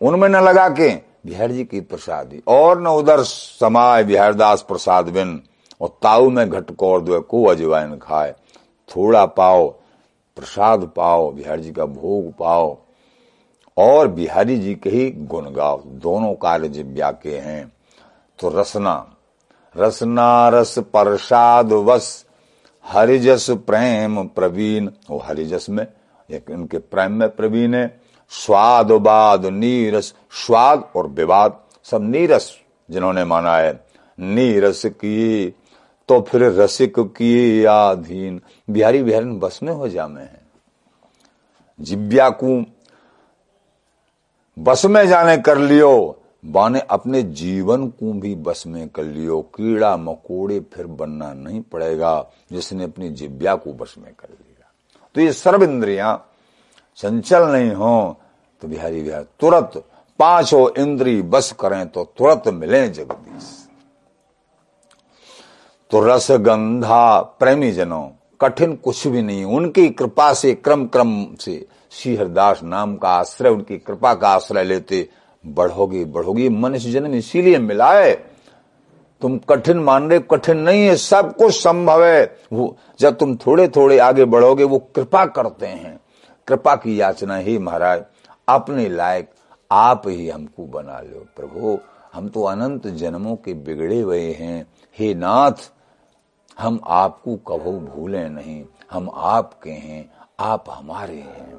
उनमें 0.00 0.28
न 0.28 0.36
लगा 0.36 0.68
के 0.68 0.88
बिहार 1.26 1.50
जी 1.50 1.64
की 1.64 1.80
प्रसादी। 1.80 2.42
और 2.48 2.82
न 2.82 2.86
उधर 2.86 3.22
समाय 3.22 4.04
बिहारदास 4.04 4.62
प्रसाद 4.62 5.08
बिन 5.08 5.42
और 5.80 5.88
ताऊ 6.02 6.30
में 6.30 6.50
घटकोर 6.50 7.00
दो 7.00 7.20
को 7.20 7.44
अजवाइन 7.44 7.96
खाए। 7.96 8.34
थोड़ा 8.96 9.26
पाओ, 9.26 9.68
प्रसाद 10.36 10.90
पाओ, 10.96 11.32
बिहार 11.32 11.60
जी 11.60 11.72
का 11.72 11.84
भोग 11.84 12.32
पाओ। 12.38 12.78
और 13.76 14.08
बिहारी 14.08 14.58
जी 14.58 14.74
के 14.74 14.90
ही 14.90 15.10
गुण 15.10 15.50
गाओ। 15.50 15.82
दोनों 15.84 16.34
कार्य 16.34 16.68
जिव्या 16.68 17.10
के 17.10 17.38
हैं। 17.38 17.72
तो 18.38 18.48
रसना 18.48 19.13
रसना 19.76 20.48
रस 20.48 20.78
प्रसाद 20.78 21.72
वस 21.72 22.24
हरिजस 22.84 23.50
प्रेम 23.66 24.22
प्रवीण। 24.26 24.88
वो 25.10 25.18
हरिजस 25.18 25.68
में 25.70 25.86
उनके 26.50 26.78
प्रेम 26.78 27.12
में 27.12 27.28
प्रवीण 27.28 27.74
है। 27.74 28.00
स्वाद 28.32 28.92
बाद 28.92 29.46
नीरस, 29.46 30.14
स्वाद 30.46 30.84
और 30.96 31.06
विवाद, 31.08 31.60
सब 31.84 32.02
नीरस 32.02 32.50
जिन्होंने 32.90 33.24
माना 33.24 33.56
है। 33.56 33.72
नीरस 34.18 34.84
की 34.86 35.48
तो 36.08 36.20
फिर 36.20 36.42
रसिक 36.52 36.94
की 36.98 37.64
आधीन। 37.64 38.40
बिहारी 38.70 39.02
बिहारी, 39.02 39.26
बस 39.26 39.60
में 39.62 39.72
हो 39.72 39.88
जामे 39.88 40.20
हैं 40.20 40.42
जिब्या 41.80 42.28
को 42.30 42.64
बस 44.56 44.84
में 44.84 45.06
जाने 45.08 45.36
कर 45.36 45.58
लियो। 45.58 46.20
बाने 46.44 46.80
अपने 46.90 47.22
जीवन 47.22 47.86
को 47.88 48.12
भी 48.12 48.34
बस 48.36 48.62
में 48.66 48.88
कर 48.88 49.04
लियो। 49.04 49.40
कीड़ा 49.56 49.96
मकोड़े 49.96 50.58
फिर 50.74 50.86
बनना 50.88 51.32
नहीं 51.34 51.60
पड़ेगा, 51.62 52.30
जिसने 52.52 52.84
अपनी 52.84 53.08
जिब्या 53.10 53.54
को 53.56 53.72
बस 53.72 53.94
में 53.98 54.12
कर 54.12 54.28
लिया। 54.28 54.70
तो 55.14 55.20
ये 55.20 55.32
सर्व 55.32 55.64
इंद्रिया 55.64 56.20
चंचल 56.98 57.46
नहीं 57.46 57.70
हो 57.72 58.20
तो 58.62 58.68
बिहारी 58.68 59.02
बिहार 59.02 59.26
तुरंत 59.40 59.82
पाँचों 60.20 60.68
इंद्री 60.78 61.20
बस 61.24 61.52
करें 61.60 61.86
तो 61.88 62.04
तुरंत 62.18 62.48
मिले 62.54 62.88
जगदीश। 62.88 63.52
तो 65.90 66.00
रस 66.00 66.30
गंधा 66.30 67.20
प्रेमी 67.40 67.70
जनों, 67.72 68.08
कठिन 68.40 68.74
कुछ 68.76 69.06
भी 69.06 69.22
नहीं, 69.22 69.44
उनकी 69.46 69.88
कृपा 69.90 70.32
से 70.34 70.54
क्रम 70.54 70.86
क्रम 70.86 71.26
से 71.40 71.66
श्री 71.92 72.14
हरदास 72.16 72.62
नाम 72.62 72.96
का 72.96 73.08
आश्रय, 73.10 73.50
उनकी 73.50 73.78
कृपा 73.78 74.14
का 74.14 74.28
आश्रय 74.28 74.64
लेते 74.64 75.08
बढ़ोगे 75.46 76.04
बढ़ोगे। 76.04 76.48
मनुष्य 76.48 76.90
जन्म 76.90 77.14
इसीलिए 77.14 77.58
मिला 77.58 77.92
है। 77.92 78.14
तुम 79.20 79.38
कठिन 79.38 79.78
मान 79.78 80.10
रहे, 80.10 80.18
कठिन 80.18 80.56
नहीं 80.56 80.86
है, 80.86 80.96
सब 80.96 81.36
कुछ 81.36 81.62
संभव 81.62 82.04
है। 82.04 82.36
वो, 82.52 82.76
जब 83.00 83.18
तुम 83.18 83.36
थोड़े 83.36 83.68
थोड़े 83.68 83.98
आगे 83.98 84.24
बढ़ोगे, 84.24 84.64
वो 84.64 84.78
कृपा 84.78 85.26
करते 85.26 85.66
हैं। 85.66 86.00
कृपा 86.46 86.76
की 86.76 87.00
याचना 87.00 87.36
ही 87.36 87.58
महाराज, 87.58 88.04
अपने 88.48 88.88
लायक 88.88 89.30
आप 89.72 90.02
ही 90.06 90.28
हमको 90.28 90.66
बना 90.66 91.00
लो 91.00 91.26
प्रभु। 91.36 91.78
हम 92.14 92.28
तो 92.28 92.42
अनंत 92.42 92.86
जन्मों 92.86 93.36
के 93.36 93.54
बिगड़े 93.54 94.00
हुए 94.00 94.32
हैं। 94.32 94.66
हे 94.98 95.14
नाथ, 95.14 95.72
हम 96.58 96.80
आपको 96.86 97.36
कभू 97.36 97.72
भूले 97.72 98.28
नहीं। 98.28 98.64
हम 98.90 99.10
आपके 99.14 99.70
हैं, 99.70 100.12
आप 100.40 100.64
हमारे 100.70 101.16
हैं। 101.16 101.58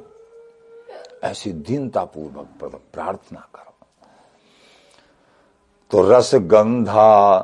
ऐसी 1.24 1.52
दीनतापूर्वक 1.52 2.82
प्रार्थना 2.94 3.48
करो। 3.56 3.75
तो 5.92 6.02
रस 6.02 6.32
गंधा 6.36 7.38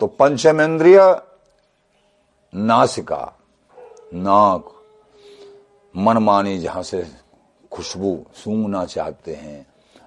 तो 0.00 0.06
पंचम 0.06 0.60
इंद्रिय 0.60 1.00
नासिका, 2.52 3.38
नाक, 4.14 4.64
मनमानी 5.94 6.58
जहाँ 6.58 6.82
से 6.82 7.06
खुशबू, 7.72 8.18
सूंघना 8.34 8.84
चाहते 8.84 9.34
हैं। 9.34 9.66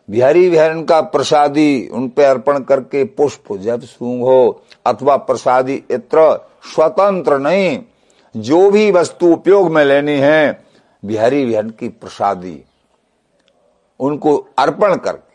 बिहारी 0.09 0.49
बिहारन 0.49 0.83
का 0.83 0.99
प्रसादी 1.01 1.87
उन 1.87 2.07
पे 2.09 2.23
अर्पण 2.25 2.59
करके 2.59 3.03
पुष्प 3.03 3.53
जब 3.53 3.81
सूंघो, 3.81 4.63
अथवा 4.85 5.15
प्रसादी 5.17 5.83
इत्र 5.91 6.47
स्वतंत्र 6.73 7.37
नहीं, 7.39 7.79
जो 8.35 8.69
भी 8.71 8.91
वस्तु 8.91 9.31
उपयोग 9.33 9.71
में 9.71 9.83
लेनी 9.85 10.17
है, 10.17 10.65
बिहारी 11.03 11.45
बिहारन 11.45 11.69
की 11.69 11.89
प्रसादी, 11.89 12.63
उनको 13.99 14.35
अर्पण 14.59 14.95
करके 14.95 15.30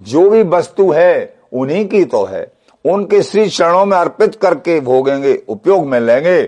जो 0.00 0.28
भी 0.30 0.42
वस्तु 0.42 0.90
है, 0.92 1.36
उन्हीं 1.52 1.86
की 1.88 2.04
तो 2.04 2.24
है। 2.24 2.46
उनके 2.84 3.22
श्री 3.22 3.48
चरणों 3.48 3.84
में 3.86 3.96
अर्पित 3.96 4.34
करके 4.34 4.78
भोगेंगे, 4.80 5.34
उपयोग 5.48 5.86
में 5.86 5.98
लेंगे 6.00 6.42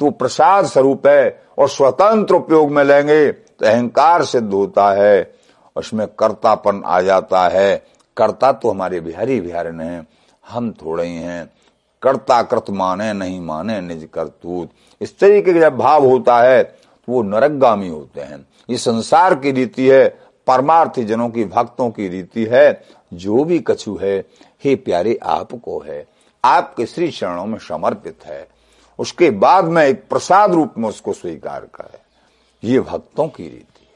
तो 0.00 0.10
प्रसाद 0.10 0.66
स्वरूप 0.66 1.06
है 1.06 1.42
और 1.58 1.68
स्वतंत्र 1.68 2.34
उपयोग 2.34 2.70
में 2.70 2.82
लेंगे 2.84 3.30
तो 3.32 3.66
अहंकार 3.66 4.24
सिद्ध 4.24 4.52
होता 4.52 4.90
है। 4.92 5.34
उसमें 5.76 6.06
कर्तापन 6.08 6.82
आ 6.86 7.00
जाता 7.00 7.46
है। 7.48 7.76
कर्ता 8.16 8.52
तो 8.52 8.70
हमारे 8.70 9.00
बिहारी 9.00 9.40
बिहार 9.40 9.66
हैं, 9.72 10.06
हम 10.44 10.70
थोड़े 10.72 11.06
ही 11.06 11.16
हैं। 11.16 11.44
कर्ता 12.02 12.40
कृत 12.42 12.70
माने, 12.70 13.12
नहीं 13.12 13.40
माने 13.40 13.80
निज 13.80 14.08
करतूत। 14.14 14.70
इस 15.00 15.18
तरीके 15.18 15.52
का 15.52 15.60
जब 15.60 15.76
भाव 15.76 16.06
होता 16.06 16.38
है 16.40 16.62
तो 16.62 17.12
वो 17.12 17.22
नरकगामी 17.22 17.88
होते 17.88 18.20
हैं। 18.20 18.46
ये 18.68 18.76
संसार 18.78 19.34
की 19.34 19.50
रीति 19.52 19.88
है 19.88 20.06
परमार्थी 20.46 21.04
जनों 21.04 21.28
की 21.28 21.44
भक्तों 21.44 21.90
की 21.90 22.08
रीति 22.08 22.44
है, 22.44 22.84
जो 23.14 23.44
भी 23.44 23.58
कछु 23.58 23.98
है, 24.02 24.18
हे 24.64 24.74
प्यारे 24.76 25.18
आपको 25.22 25.78
है। 25.80 26.06
आपके 26.44 26.86
श्री 26.86 27.10
चरणों 27.10 27.46
में 27.46 27.58
समर्पित 27.58 28.24
है। 28.24 28.48
उसके 28.98 29.30
बाद 29.30 29.64
में 29.64 29.84
एक 29.84 30.08
प्रसाद 30.08 30.54
रूप 30.54 30.74
में 30.78 30.88
उसको 30.88 31.12
स्वीकार 31.12 31.60
करे। 31.74 31.98
ये 32.64 32.80
भक्तों 32.80 33.28
की 33.28 33.42
रीति 33.42 33.88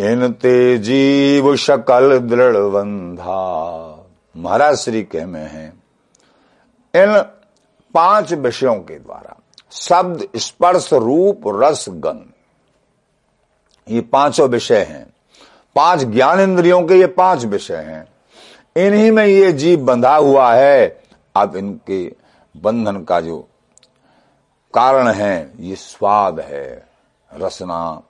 है। 0.00 0.12
इन 0.12 0.32
ते 0.32 0.78
जीव 0.78 1.56
शकल 1.56 2.18
दृढ़ 2.18 2.56
बंधा 2.56 4.04
महाराज 4.36 4.76
श्री 4.76 5.02
कह 5.02 5.26
में 5.26 5.48
है, 5.50 5.66
इन 6.94 7.18
पाँच 7.94 8.32
विषयों 8.32 8.74
के 8.74 8.98
द्वारा, 8.98 9.36
शब्द 9.70 10.28
स्पर्श 10.36 10.92
रूप 10.92 11.42
रस 11.46 11.86
गंध। 11.88 12.32
ये 13.90 14.00
पाँचों 14.00 14.48
विषय 14.48 14.82
हैं। 14.82 15.06
पाँच 15.76 16.00
ज्ञान 16.00 16.40
इंद्रियों 16.40 16.82
के 16.82 16.94
ये 16.94 17.06
पाँच 17.06 17.44
विषय 17.44 17.76
हैं। 17.76 18.08
इन्हीं 18.76 19.10
में 19.10 19.26
ये 19.26 19.52
जीव 19.52 19.80
बंधा 19.80 20.16
हुआ 20.16 20.54
है। 20.54 21.00
अब 21.36 21.56
इनके 21.56 22.12
बंधन 22.56 23.02
का 23.04 23.20
जो 23.20 23.48
कारण 24.74 25.08
है, 25.08 25.52
ये 25.60 25.76
स्वाद 25.76 26.40
है, 26.40 26.88
रसना, 27.34 28.02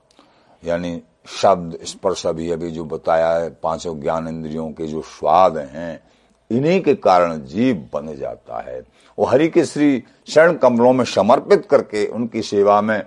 यानी 0.64 1.02
शब्द 1.26 1.78
स्पर्श 1.84 2.26
अभी 2.26 2.50
अभी 2.50 2.70
जो 2.70 2.84
बताया 2.84 3.30
है, 3.30 3.50
पाँचों 3.50 4.00
ज्ञान 4.00 4.28
इंद्रियों 4.28 4.70
के 4.70 4.86
जो 4.86 5.02
स्वाद 5.02 5.56
हैं, 5.58 6.00
इन्हीं 6.50 6.82
के 6.82 6.94
कारण 6.94 7.38
जीव 7.38 7.88
बन 7.94 8.16
जाता 8.16 8.62
है। 8.62 8.82
वो 9.18 9.24
हरि 9.24 9.48
के 9.48 9.64
श्री 9.64 10.04
शरण 10.28 10.52
कमलों 10.52 10.92
में 10.92 11.04
समर्पित 11.04 11.66
करके 11.70 12.06
उनकी 12.06 12.42
सेवा 12.42 12.80
में 12.80 13.02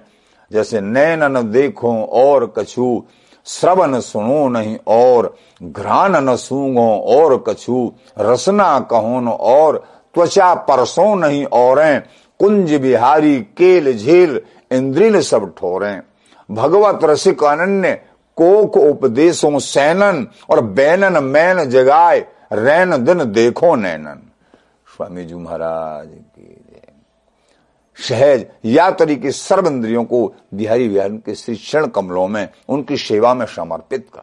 जैसे 0.52 0.82
नैन 0.82 1.24
न 1.24 1.42
देखो 1.52 2.04
और 2.04 2.54
कछु, 2.58 3.04
श्रवण 3.46 4.00
सुनो 4.00 4.48
नहीं 4.50 4.78
और 4.88 5.36
घ्राण 5.64 6.16
न 6.16 6.36
सूंगो 6.36 6.90
और 7.08 7.44
कछु, 7.48 7.92
रसना 8.20 8.80
कहो 8.80 9.20
न 9.20 9.28
और 9.28 9.78
त्वचा 10.14 10.54
परसो 10.54 11.16
नहीं 11.16 11.46
और, 11.46 12.00
कुंज 12.40 12.74
बिहारी 12.74 13.40
केल 13.58 13.98
झेल 13.98 14.42
इंद्रिल 14.72 15.22
सब 15.22 15.54
ठोरे। 15.58 16.00
भगवत 16.50 17.00
रसिक 17.04 17.44
अनन्य 17.44 17.94
कोक 18.38 18.78
उपदेशों 18.78 19.60
सैनन 19.60 20.28
और 20.50 20.62
बैनन 20.62 21.24
मैन 21.24 21.64
जगाए, 21.66 22.20
रैन 22.54 23.04
दिन 23.04 23.32
देखो 23.32 23.76
नैनन। 23.76 24.22
स्वामी 24.88 25.26
जी 25.26 25.36
महाराज 25.36 26.08
की 26.08 26.61
सहज 28.02 28.46
या 28.66 28.90
तरीके 28.92 29.32
सर्व 29.32 29.68
इंद्रियों 29.68 30.04
को 30.04 30.34
बिहारी 30.54 30.90
बिहारी 30.90 31.18
के 31.18 31.36
श्री 31.36 31.56
क्षण 31.56 31.88
कमलों 31.88 32.28
में 32.28 32.48
उनकी 32.70 32.98
सेवा 32.98 33.34
में 33.34 33.46
समर्पित 33.46 34.08
कर 34.14 34.22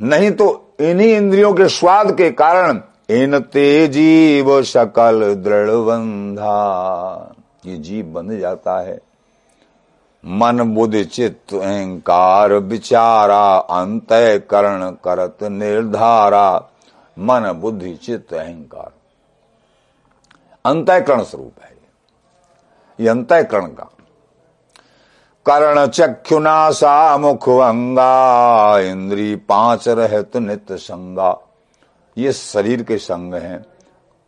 नहीं 0.00 0.30
तो 0.30 0.46
इन्हीं 0.80 1.12
इंद्रियों 1.16 1.52
के 1.54 1.68
स्वाद 1.68 2.16
के 2.16 2.30
कारण 2.30 2.80
इन 3.10 3.38
तेजीव 3.38 4.62
सकल 4.62 5.34
दृढ़ 5.34 5.70
बंधा 5.70 7.34
ये 7.66 7.76
जीव 7.76 8.06
बंध 8.06 8.38
जाता 8.38 8.78
है। 8.80 9.00
मन 10.24 10.62
बुद्धि 10.74 11.04
चित्त 11.04 11.54
अहंकार 11.54 12.52
विचारा 12.52 13.56
अंत 13.56 14.08
करण 14.50 14.90
करत 15.04 15.42
निर्धारा, 15.42 16.70
मन 17.16 17.52
बुद्धि 17.52 17.94
चित्त 17.94 18.34
अहंकार। 18.34 18.90
अंतःकरण 20.68 21.22
स्वरूप 21.22 21.52
है 21.62 21.76
ये। 23.00 23.08
अंतःकरण 23.08 23.66
का। 23.66 23.84
कर्ण 25.46 25.86
चक्षुनाशा 25.86 27.18
मुख 27.18 27.48
अंगा 27.48 28.78
इंद्री 28.78 29.36
पाँच 29.36 29.88
रहत 29.88 30.36
नित्य 30.36 30.76
संगा। 30.76 31.38
ये 32.18 32.32
शरीर 32.32 32.82
के 32.82 32.98
संग 32.98 33.34
हैं। 33.34 33.66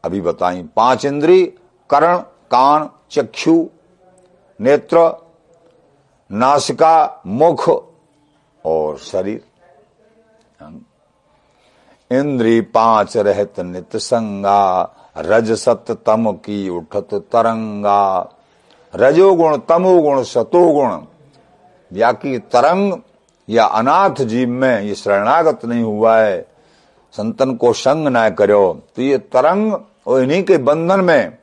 अभी 0.04 0.20
बताई, 0.20 0.62
पाँच 0.76 1.04
इंद्री, 1.04 1.44
कर्ण, 1.90 2.18
कान, 2.50 2.90
चक्षु, 3.10 3.68
नेत्र, 4.60 5.26
नासिका, 6.32 7.22
मुख 7.26 7.84
और 8.64 8.98
शरीर। 8.98 9.44
इंद्री 12.12 12.60
पाँच 12.60 13.16
रहत 13.16 13.60
नित 13.60 13.96
संगा। 13.96 14.94
रज 15.20 15.52
सत 15.52 15.84
तम 16.06 16.30
की 16.32 16.68
उठत 16.68 17.08
तरंगा। 17.32 18.00
रजोगुण 18.94 19.56
तमोगुण 19.68 20.22
सतोगुण 20.22 20.98
या 21.92 22.12
की 22.12 22.38
तरंग 22.38 22.92
या 23.48 23.64
अनाथ 23.64 24.22
जीव 24.22 24.48
में 24.48 24.80
ये 24.80 24.94
शरणागत 24.94 25.64
नहीं 25.64 25.82
हुआ 25.82 26.16
है। 26.18 26.40
संतन 27.14 27.54
को 27.54 27.72
संग 27.72 28.08
न 28.08 28.28
करो। 28.30 28.80
तो 28.96 29.02
ये 29.02 29.18
तरंग 29.18 29.72
और 30.06 30.22
इन्हीं 30.22 30.42
के 30.44 30.58
बंधन 30.58 31.00
में 31.00 31.38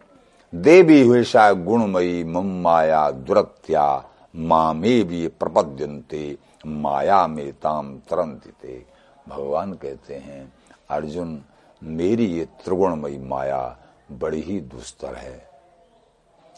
देवी 0.54 1.24
शायद 1.24 1.64
गुणमयी 1.66 2.24
मम 2.24 2.62
माया 2.62 3.10
दुरत्या, 3.12 4.04
मामे 4.36 5.02
भी 5.04 5.28
प्रपद्यंते 5.30 6.38
माया 6.68 7.26
में 7.28 7.52
ताम 7.54 7.96
तरंतिते। 8.10 8.82
भगवान 9.30 9.74
कहते 9.74 10.14
हैं, 10.14 10.54
अर्जुन 10.90 11.40
मेरी 11.82 12.26
ये 12.26 12.46
त्रिगुणमयी 12.46 13.18
माया 13.18 13.78
बड़ी 14.12 14.42
ही 14.42 14.60
दुस्तर 14.62 15.16
है। 15.16 15.50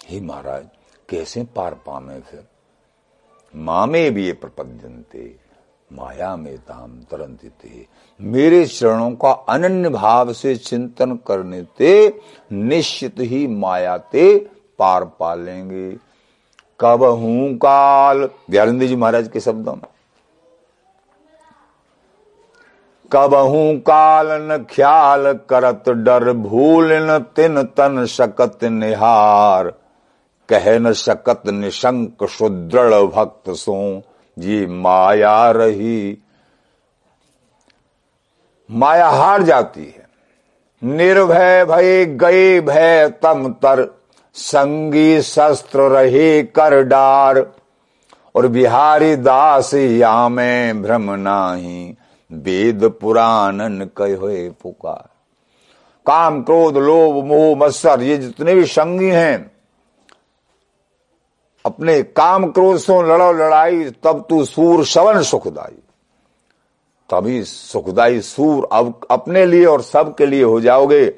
हे 0.05 0.19
महाराज, 0.21 0.65
कैसे 1.09 1.43
पार 1.55 1.73
पामे 1.73 2.19
फिर? 2.19 2.47
मामे 3.53 4.09
भी 4.09 4.25
ये 4.25 4.33
प्रपद्यंते 4.33 5.35
माया 5.91 6.35
में 6.35 6.57
ताम 6.57 6.99
तरंतिते 7.11 7.85
मेरे 8.19 8.65
चरणों 8.65 9.11
का 9.11 9.31
अनन्य 9.31 9.89
भाव 9.89 10.33
से 10.33 10.55
चिंतन 10.55 11.15
करने 11.27 11.61
ते, 11.77 12.21
निश्चित 12.51 13.15
ही 13.19 13.47
माया 13.47 13.97
ते 13.97 14.37
पार 14.79 15.05
पा 15.19 15.33
लेंगे। 15.35 15.91
कब 16.79 17.03
हूँ 17.03 17.55
काल 17.57 18.29
व्यानंद 18.49 18.83
जी 18.83 18.95
महाराज 18.95 19.27
के 19.27 19.39
शब्दों 19.39 19.73
में। 19.73 19.87
कबहू 23.11 23.77
काल 23.77 24.27
न 24.31 24.65
ख्याल 24.69 25.33
करत 25.33 25.83
डर 25.89 26.31
भूल 26.31 26.93
न 26.93 27.19
तिन 27.19 27.63
तन 27.63 28.05
शकत 28.05 28.63
निहार। 28.63 29.73
कह 30.49 30.79
न 30.79 30.93
शकत 30.93 31.41
निशंक 31.47 32.17
सुदृढ़ 32.23 32.93
भक्त 32.93 33.49
सो, 33.49 34.01
जी 34.39 34.65
माया 34.65 35.51
रही। 35.51 36.17
माया 38.71 39.09
हार 39.09 39.43
जाती 39.43 39.95
है। 39.97 40.07
निर्भय 40.83 41.65
भय 41.65 42.05
गए 42.05 42.61
भय 42.61 43.13
तम 43.21 43.49
तर, 43.49 43.99
संगी 44.33 45.21
शस्त्र 45.21 45.79
रहे 45.79 46.43
कर 46.43 46.83
डार। 46.83 47.51
और 48.35 48.47
बिहारी 48.47 49.15
दास 49.15 49.73
या 49.73 50.29
में 50.29 50.81
भ्रम 50.81 51.11
नाही। 51.11 51.95
वेद 52.31 52.83
पुराणन 53.01 53.89
कहे 53.97 54.49
पुकार। 54.49 55.09
काम, 56.05 56.43
क्रोध, 56.43 56.77
लोभ, 56.77 57.25
मोह, 57.25 57.57
मत्सर, 57.57 58.01
ये 58.01 58.17
जितने 58.17 58.55
भी 58.55 58.65
संगी 58.65 59.09
हैं, 59.09 59.51
अपने 61.65 62.03
काम, 62.03 62.51
क्रोध 62.51 62.77
से 62.77 63.01
लड़ो, 63.01 63.31
लड़ाई, 63.31 63.89
तब 63.89 64.25
तू 64.29 64.45
सूर, 64.45 64.85
शवन 64.85 65.21
सुखदाई। 65.21 65.77
तभी 67.09 67.43
सुखदाई 67.43 68.21
सूर 68.21 68.69
अब 68.71 69.07
अपने 69.11 69.45
लिए 69.45 69.65
और 69.65 69.81
सबके 69.81 70.25
लिए 70.25 70.43
हो 70.43 70.61
जाओगे। 70.61 71.15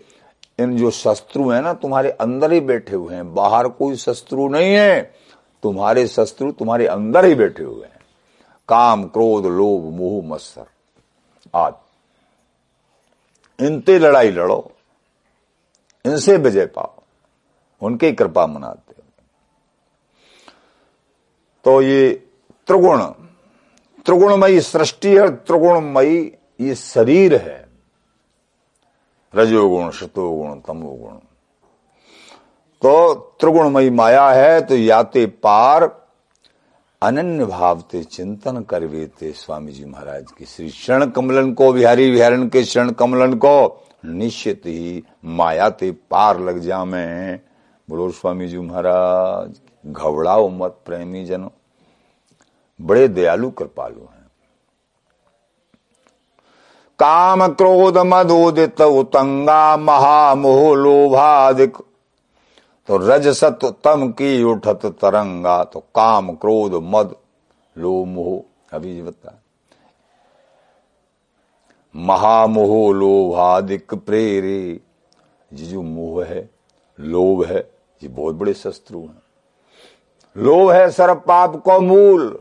इन 0.59 0.77
जो 0.77 0.91
शत्रु 0.91 1.49
हैं 1.49 1.61
ना, 1.61 1.73
तुम्हारे 1.73 2.09
अंदर 2.09 2.51
ही 2.51 2.59
बैठे 2.59 2.95
हुए 2.95 3.15
हैं। 3.15 3.33
बाहर 3.33 3.67
कोई 3.67 3.95
शत्रु 3.95 4.47
नहीं 4.49 4.73
है। 4.73 5.13
तुम्हारे 5.63 6.07
शत्रु 6.07 6.51
तुम्हारे 6.51 6.87
अंदर 6.87 7.25
ही 7.25 7.35
बैठे 7.35 7.63
हुए 7.63 7.83
हैं। 7.83 7.99
काम, 8.69 9.03
क्रोध, 9.03 9.45
लोभ, 9.45 9.83
मोह, 9.83 10.33
मत्सर। 10.33 10.65
आज 11.53 11.73
इनते 13.59 13.97
लड़ाई 13.99 14.31
लड़ो, 14.31 14.71
इनसे 16.05 16.37
विजय 16.37 16.65
पाओ, 16.65 16.93
उनकी 17.81 18.11
कृपा 18.11 18.45
मनाते 18.47 19.01
तो 21.65 21.81
ये 21.81 22.11
त्रिगुण, 22.67 23.01
त्रिगुणमयी 24.05 24.61
सृष्टि 24.61 25.17
है 25.17 25.29
त्रिगुणमयी 25.37 26.17
ये 26.59 26.75
शरीर 26.75 27.35
है। 27.35 27.67
रजोगुण, 29.33 29.91
शतोगुण, 29.91 30.59
तमोगुण। 30.59 31.13
तो 32.81 33.13
त्रिगुणमयी 33.39 33.89
माया 33.89 34.29
है 34.29 34.61
तो 34.61 34.75
याते 34.75 35.25
पार 35.25 35.87
अनन्य 37.01 37.45
भाव 37.45 37.81
ते 37.81 38.03
चिंतन 38.03 38.61
करवे 38.61 39.09
स्वामी 39.23 39.71
जी 39.71 39.85
महाराज 39.85 40.25
की। 40.37 40.45
श्री 40.45 40.69
शरण 40.69 41.09
कमलन 41.09 41.53
को, 41.53 41.73
बिहारी 41.73 42.11
विहारण 42.11 42.47
के 42.47 42.63
शरण 42.63 42.89
कमलन 42.89 43.33
को, 43.33 43.85
निश्चित 44.05 44.61
ही 44.65 45.03
माया 45.25 45.69
ते 45.69 45.91
पार 45.91 46.39
लग 46.39 46.59
जा 46.59 46.85
में 46.85 47.39
बोलो 47.89 48.09
स्वामी 48.11 48.47
जी 48.47 48.57
महाराज, 48.57 49.61
घबराओ 49.87 50.49
मत 50.49 50.77
प्रेमी 50.85 51.25
जनो। 51.25 51.51
बड़े 52.81 53.07
दयालु 53.07 53.49
कृपालु 53.49 54.01
हैं। 54.01 54.27
काम 56.99 57.47
क्रोध 57.47 57.97
मदोदित 57.97 58.81
उतंगा, 58.81 59.77
महामोह 59.77 60.75
लोभादिक 60.75 61.77
तो 62.87 62.97
रज 62.97 63.27
सत 63.27 63.59
तम 63.83 64.07
की 64.11 64.43
उठत 64.43 64.85
तरंगा 65.01 65.63
तो 65.63 65.79
काम 65.79 66.31
क्रोध 66.31 66.73
मद 66.83 67.15
लो 67.77 68.05
मोह 68.05 68.75
अभी 68.75 69.01
बता। 69.01 69.37
महामोह 71.95 72.93
लोभादिक 72.95 73.93
प्रेरे, 73.93 74.79
ये 75.51 75.65
जो 75.65 75.81
मोह 75.81 76.23
है, 76.25 76.49
लोभ 76.99 77.43
है, 77.45 77.59
ये 78.01 78.09
बहुत 78.09 78.35
बड़े 78.35 78.53
शत्रु 78.53 78.99
हैं। 78.99 79.21
लोभ 80.37 80.71
है 80.71 80.89
सर्व 80.89 81.15
पाप 81.15 81.55
को 81.55 81.79
मूल। 81.79 82.39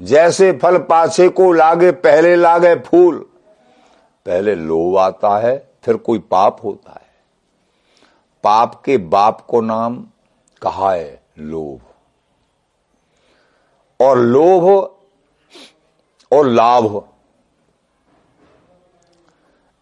जैसे 0.00 0.52
फल 0.52 0.78
पाछे 0.78 1.28
को 1.28 1.52
लागे, 1.52 1.90
पहले 1.90 2.36
लागे 2.36 2.74
फूल। 2.76 3.18
पहले 4.26 4.54
लोभ 4.54 4.98
आता 4.98 5.38
है, 5.38 5.70
फिर 5.82 5.96
कोई 5.96 6.18
पाप 6.18 6.64
होता 6.64 6.92
है। 6.92 7.07
पाप 8.44 8.82
के 8.84 8.98
बाप 8.98 9.40
को 9.40 9.60
नाम 9.60 10.06
कहा 10.62 10.92
है 10.92 11.22
लोभ। 11.38 11.80
और 14.00 14.18
लोभ 14.18 14.90
और 16.32 16.46
लाभ। 16.46 17.04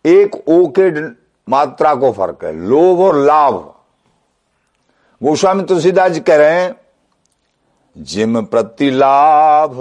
एक 0.07 0.49
ओ 0.49 0.73
के 0.79 1.09
मात्रा 1.49 1.95
को 1.95 2.13
फ़र्क 2.13 2.45
है, 2.45 2.53
लोभ 2.53 3.01
और 3.01 3.17
लाभ। 3.17 3.75
गोस्वामी 5.23 5.63
तुलसीदास 5.63 6.13
जी 6.13 6.21
कह 6.21 6.37
रहे 6.37 6.61
हैं, 6.61 6.77
जिम 7.99 8.45
प्रति 8.45 8.91
लाभ, 8.91 9.77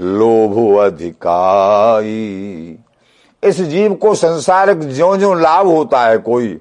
लोभ 0.00 0.78
अधिकारी 0.78 2.78
इस 3.44 3.60
जीव 3.60 3.94
को 3.94 4.14
संसारिक 4.14 4.80
ज्यो 4.80 5.16
ज्यो 5.16 5.34
लाभ 5.34 5.66
होता 5.66 6.00
है 6.00 6.18
कोई 6.18 6.60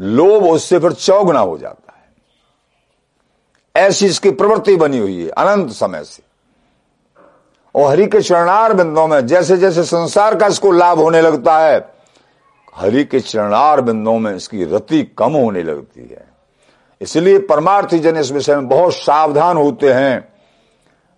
लोभ 0.00 0.44
उससे 0.44 0.78
फिर 0.78 0.92
चौगना 0.92 1.40
हो 1.40 1.58
जाता 1.58 1.92
है। 1.92 3.86
ऐसी 3.86 4.06
इसकी 4.06 4.30
प्रवृत्ति 4.30 4.76
बनी 4.76 4.98
हुई 4.98 5.22
है, 5.22 5.28
अनंत 5.28 5.70
समय 5.70 6.04
से। 6.04 6.22
और 7.74 7.90
हरि 7.90 8.06
के 8.06 8.20
चरणार 8.20 8.72
बिंदों 8.72 9.08
में 9.08 9.26
जैसे 9.26 9.56
जैसे 9.56 9.84
संसार 9.84 10.34
का 10.34 10.46
इसको 10.46 10.70
लाभ 10.70 10.98
होने 10.98 11.20
लगता 11.20 11.58
है, 11.58 11.94
हरि 12.74 13.04
के 13.04 13.20
चरणार 13.20 13.80
बिंदों 13.80 14.18
में 14.18 14.34
इसकी 14.36 14.64
रति 14.64 15.02
कम 15.18 15.32
होने 15.32 15.62
लगती 15.62 16.00
है। 16.00 16.28
इसलिए 17.00 17.38
परमार्थी 17.38 17.98
जन 17.98 18.16
इस 18.16 18.32
विषय 18.32 18.56
में 18.56 18.68
बहुत 18.68 18.94
सावधान 18.94 19.56
होते 19.56 19.92
हैं। 19.92 20.32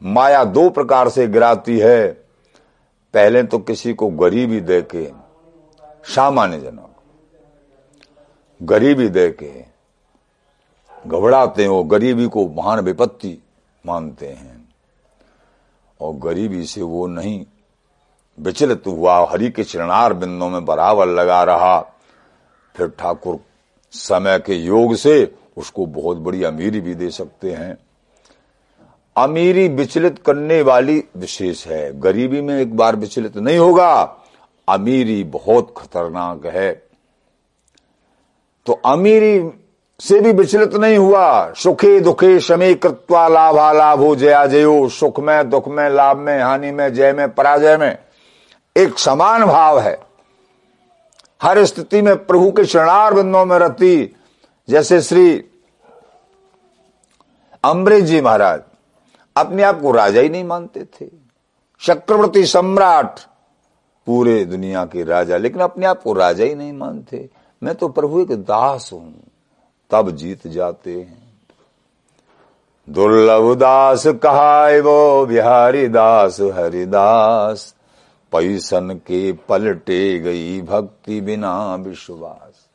माया 0.02 0.44
दो 0.44 0.70
प्रकार 0.70 1.08
से 1.08 1.26
गिराती 1.26 1.78
है। 1.78 2.08
पहले 3.14 3.42
तो 3.42 3.58
किसी 3.58 3.92
को 3.94 4.08
गरीबी 4.08 4.60
दे 4.60 4.82
के 4.82 5.12
सामान्य 6.04 6.58
जनों 6.58 6.91
गरीबी 8.62 9.08
दे 9.08 9.30
के 9.30 9.64
घबराते 11.06 11.62
हैं, 11.62 11.68
वो 11.68 11.84
गरीबी 11.84 12.26
को 12.26 12.48
महान 12.48 12.80
विपत्ति 12.80 13.42
मानते 13.86 14.26
हैं। 14.26 14.68
और 16.00 16.14
गरीबी 16.14 16.66
से 16.66 16.82
वो 16.82 17.06
नहीं 17.06 17.46
विचलित 18.40 18.82
हुआ, 18.86 19.26
हरि 19.30 19.50
के 19.50 19.64
चरणार 19.64 20.12
बिंदों 20.12 20.50
में 20.50 20.64
बराबर 20.64 21.06
लगा 21.06 21.44
रहा। 21.44 21.80
फिर 22.76 22.88
ठाकुर 22.88 23.38
समय 23.92 24.38
के 24.38 24.54
योग 24.54 24.94
से 24.94 25.34
उसको 25.56 25.86
बहुत 25.86 26.16
बड़ी 26.16 26.42
अमीरी 26.44 26.80
भी 26.80 26.94
दे 26.94 27.10
सकते 27.10 27.52
हैं। 27.52 27.78
अमीरी 29.16 29.68
विचलित 29.68 30.18
करने 30.18 30.62
वाली 30.62 31.04
विशेष 31.16 31.66
है। 31.66 32.00
गरीबी 32.00 32.40
में 32.40 32.60
एक 32.60 32.76
बार 32.76 32.96
विचलित 32.96 33.36
नहीं 33.36 33.58
होगा। 33.58 34.16
अमीरी 34.68 35.24
बहुत 35.24 35.74
खतरनाक 35.76 36.46
है। 36.46 36.91
तो 38.66 38.72
अमीरी 38.72 39.50
से 40.00 40.20
भी 40.20 40.32
विचलित 40.32 40.74
नहीं 40.74 40.98
हुआ। 40.98 41.52
सुखे 41.52 42.00
दुखे 42.00 42.40
शमे 42.40 42.74
कृत्वा 42.74 43.28
लाभा 43.28 43.72
लाभ 43.72 43.98
हो 43.98 44.16
जया 44.16 44.46
जयो। 44.46 44.88
सुख 44.88 45.20
में, 45.20 45.50
दुख 45.50 45.68
में, 45.68 45.90
लाभ 45.90 46.16
में, 46.16 46.42
हानि 46.42 46.70
में, 46.70 46.94
जय 46.94 47.12
में, 47.12 47.34
पराजय 47.34 47.76
में। 47.76 47.98
एक 48.76 48.98
समान 48.98 49.44
भाव 49.44 49.80
है। 49.80 50.00
हर 51.42 51.64
स्थिति 51.64 52.02
में 52.02 52.26
प्रभु 52.26 52.50
के 52.52 52.64
शरणार 52.64 53.14
बिंदों 53.14 53.44
में 53.44 53.58
रहती। 53.58 54.16
जैसे 54.68 55.00
श्री 55.00 55.44
अम्बरीश 57.64 58.04
जी 58.04 58.20
महाराज 58.20 58.60
अपने 59.36 59.62
आप 59.62 59.80
को 59.80 59.92
राजा 59.92 60.20
ही 60.20 60.28
नहीं 60.28 60.44
मानते 60.44 60.84
थे। 60.84 61.06
चक्रवर्ती 61.80 62.46
सम्राट 62.46 63.20
पूरे 64.06 64.44
दुनिया 64.44 64.84
के 64.84 65.04
राजा, 65.04 65.36
लेकिन 65.36 65.60
अपने 65.60 65.86
आप 65.86 66.02
को 66.02 66.12
राजा 66.12 66.44
ही 66.44 66.54
नहीं 66.54 66.72
मानते। 66.72 67.41
मैं 67.62 67.74
तो 67.74 67.88
प्रभु 67.88 68.20
एक 68.20 68.32
दास 68.32 68.90
हूँ, 68.92 69.14
तब 69.90 70.10
जीत 70.10 70.46
जाते 70.46 71.00
हैं। 71.00 71.32
दुर्लभ 72.90 73.54
दास 73.58 74.06
कहा 74.06 74.66
वो 74.66 75.26
बिहारी 75.26 75.88
दास, 75.88 76.40
हरिदास, 76.40 77.74
पैसन 78.32 78.94
के 78.94 79.32
पलटे 79.32 80.18
गई 80.20 80.62
भक्ति 80.62 81.20
बिना 81.20 81.74
विश्वास। 81.74 82.68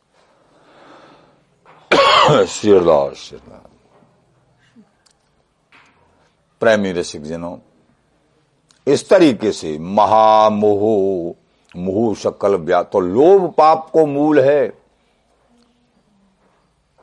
श्रीदास 2.47 3.13
श्रीदास। 3.13 3.61
प्रेमी 6.59 6.91
रसिक 6.91 7.23
जनों 7.23 7.57
इस 8.87 9.09
तरीके 9.09 9.51
से 9.51 9.79
महामोह 9.79 11.35
मुह 11.77 12.13
सकल 12.15 12.55
व्या 12.55 12.81
तो 12.83 12.99
लोभ 12.99 13.49
पाप 13.57 13.89
को 13.93 14.05
मूल 14.05 14.39
है। 14.39 14.67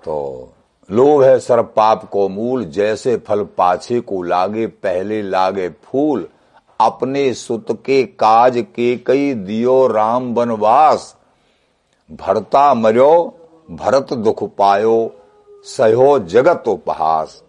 तो 0.04 0.52
लोभ 0.90 1.22
है 1.22 1.38
सर 1.38 1.62
पाप 1.62 2.04
को 2.04 2.28
मूल, 2.28 2.64
जैसे 2.64 3.16
फल 3.18 3.42
पाछे 3.58 4.00
को 4.00 4.22
लागे, 4.22 4.66
पहले 4.66 5.20
लागे 5.22 5.68
फूल, 5.84 6.26
अपने 6.80 7.32
सुत 7.34 7.72
के 7.87 8.02
काज 8.04 8.58
के 8.76 8.94
कई 8.96 9.32
दियो 9.34 9.87
राम 9.87 10.32
वनवास। 10.34 11.16
भरता 12.10 12.72
मरो, 12.74 13.34
भरत 13.70 14.12
दुख 14.14 14.42
पायो, 14.56 15.10
सहो 15.66 16.18
जगत 16.20 16.68
उपहास। 16.68 17.42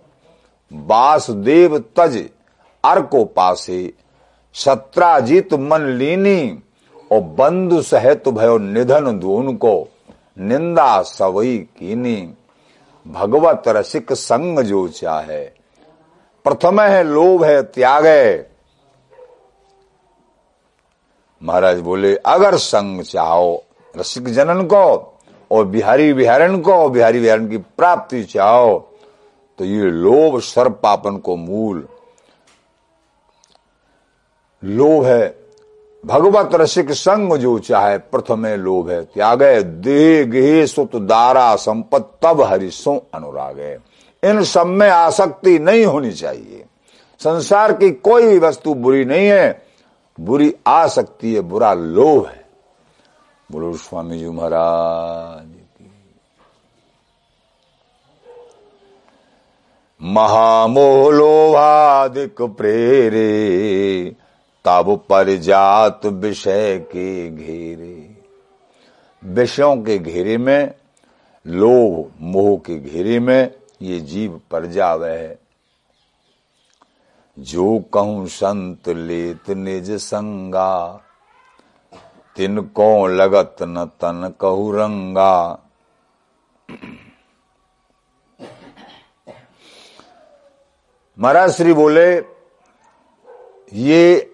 वासुदेव 0.71 1.77
तज 1.97 2.17
अर्को 2.83 3.23
पासे 3.25 3.93
सत्राजीत 4.55 5.53
मन 5.53 5.87
लीनी 5.89 6.61
और 7.11 7.21
बंधु 7.37 7.81
सहित 7.81 8.27
भयो 8.29 8.57
निधन 8.57 9.19
दून 9.19 9.55
को 9.55 9.73
निंदा 10.37 11.01
सवई 11.01 11.57
कीनी। 11.77 12.33
भगवत 13.05 13.63
रसिक 13.67 14.13
संग 14.13 14.59
जो 14.59 14.87
चाहे। 14.87 15.43
प्रथम 16.45 16.81
है 16.81 17.03
लोभ 17.03 17.43
है 17.43 17.61
त्याग 17.63 18.05
है। 18.05 18.51
महाराज 21.41 21.79
बोले, 21.79 22.15
अगर 22.15 22.55
संग 22.55 23.01
चाहो 23.01 23.63
रसिक 23.95 24.27
जनन 24.27 24.63
को 24.63 24.85
और 25.51 25.65
बिहारी 25.65 26.13
बिहारन 26.13 26.59
को 26.61 26.89
बिहारी 26.89 27.19
बिहारन 27.19 27.47
की 27.47 27.57
प्राप्ति 27.57 28.23
चाहो 28.23 28.77
तो 29.59 29.65
ये 29.65 29.89
लोभ 29.91 30.39
सर्प 30.39 30.79
पापन 30.83 31.17
को 31.17 31.35
मूल। 31.35 31.87
लोभ 34.63 35.05
है 35.05 35.27
भगवत 36.05 36.55
रसिक 36.55 36.91
संग 36.91 37.33
जो 37.33 37.59
चाहे, 37.59 37.97
प्रथम 37.97 38.45
लोभ 38.45 38.89
है 38.89 39.03
त्याग, 39.03 39.61
देह 39.61 40.25
गेह 40.25 40.65
सुत 40.65 40.95
दारा 40.95 41.55
संपत, 41.55 42.11
तब 42.21 42.41
हरिशो 42.41 43.07
अनुराग। 43.13 43.79
इन 44.23 44.43
सब 44.43 44.67
में 44.67 44.89
आसक्ति 44.89 45.59
नहीं 45.59 45.85
होनी 45.85 46.11
चाहिए। 46.11 46.65
संसार 47.19 47.73
की 47.73 47.91
कोई 47.91 48.39
वस्तु 48.39 48.73
बुरी 48.73 49.05
नहीं 49.05 49.27
है। 49.27 49.65
बुरी 50.19 50.55
आसक्ति 50.67 51.35
है, 51.35 51.41
बुरा 51.41 51.73
लोभ 51.73 52.25
है। 52.25 52.45
बोलो, 53.51 53.73
स्वामी 53.73 54.19
जी 54.19 54.29
महाराज 54.29 55.55
महामोलोभादिक 60.01 62.41
प्रेरे 62.41 64.15
तब 64.65 65.05
पर 65.09 65.35
जात 65.35 66.05
विषय 66.05 66.79
के 66.79 67.29
घेरे। 67.29 68.23
विषयों 69.23 69.77
के 69.77 69.97
घेरे 69.97 70.37
में, 70.37 70.73
लोभ, 71.47 72.11
मोह 72.21 72.57
के 72.57 72.79
घेरे 72.79 73.19
में 73.19 73.51
ये 73.81 73.99
जीव 73.99 74.41
पर 74.51 74.65
जावे 74.65 75.11
है। 75.11 75.39
जो 77.39 77.79
कहूँ 77.93 78.27
संत 78.27 78.89
लेत 78.89 79.49
निज 79.49 79.91
संगा, 79.91 81.01
तिन 82.35 82.61
को 82.61 83.07
लगत 83.07 83.55
न 83.61 83.85
तन 83.85 84.33
कहू 84.41 84.71
रंगा। 84.71 85.59
महाराज 91.19 91.51
श्री 91.51 91.73
बोले, 91.73 92.17
ये 93.73 94.31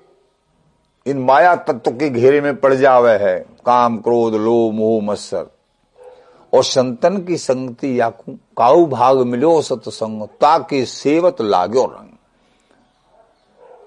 इन 1.05 1.17
माया 1.17 1.55
तत्व 1.57 1.91
के 1.91 2.09
घेरे 2.09 2.41
में 2.41 2.55
पड़ 2.55 2.73
जावे 2.73 3.11
है। 3.11 3.37
काम, 3.65 3.97
क्रोध, 3.97 4.35
लोभ, 4.35 4.73
मोह, 4.73 5.01
मत्सर। 5.03 5.49
और 6.53 6.63
संतन 6.63 7.17
की 7.23 7.37
संगति 7.37 7.99
याकू 7.99 8.31
काउ 8.57 8.85
भाग 8.85 9.17
मिलो 9.17 9.61
सत्संग 9.61 10.23
ताकि 10.41 10.85
सेवत 10.85 11.41
लागो 11.41 11.85
रंग। 11.85 12.09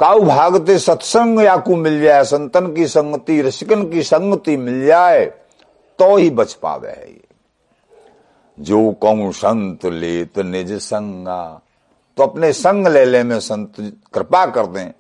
काउ 0.01 0.21
भागते 0.21 0.79
सत्संग 0.79 1.41
याकू 1.41 1.77
मिल 1.77 2.01
जाए, 2.03 2.25
संतन 2.25 2.73
की 2.75 2.87
संगति 2.87 3.41
ऋषिकन 3.43 3.89
की 3.91 4.03
संगति 4.03 4.57
मिल 4.57 4.85
जाए 4.87 5.25
तो 5.99 6.17
ही 6.17 6.31
बच 6.31 6.53
पावे 6.55 6.89
है 6.89 7.11
ये। 7.11 7.23
जो 8.59 8.91
कहूँ 9.03 9.33
संत 9.33 9.87
लेत 9.87 10.39
निज 10.39 10.73
संगा 10.73 11.61
तो 12.17 12.23
अपने 12.23 12.53
संग 12.53 12.87
ले 12.87 13.05
ले 13.05 13.23
में 13.23 13.39
संत 13.41 13.75
कृपा 14.15 14.45
कर 14.47 14.67
दें। 14.67 14.93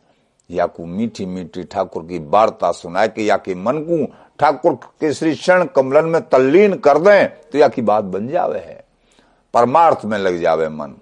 या 0.50 0.66
को 0.66 0.84
मीठी 0.86 1.26
मीठी 1.26 1.62
ठाकुर 1.62 2.02
की 2.02 2.18
वार्ता 2.18 2.72
सुनाए 2.72 3.08
कि 3.08 3.30
या 3.30 3.36
के 3.36 3.54
मन 3.54 3.78
को 3.78 4.06
ठाकुर 4.38 4.74
के 4.74 5.12
श्री 5.12 5.34
क्षण 5.34 5.64
कमलन 5.64 6.04
में 6.04 6.28
तल्लीन 6.28 6.74
कर 6.74 6.98
दें 6.98 7.28
तो 7.28 7.58
या 7.58 7.68
की 7.68 7.82
बात 7.82 8.04
बन 8.04 8.28
जावे 8.28 8.58
है। 8.58 8.84
परमार्थ 9.54 10.04
में 10.04 10.18
लग 10.18 10.40
जावे 10.40 10.68
मन। 10.68 10.94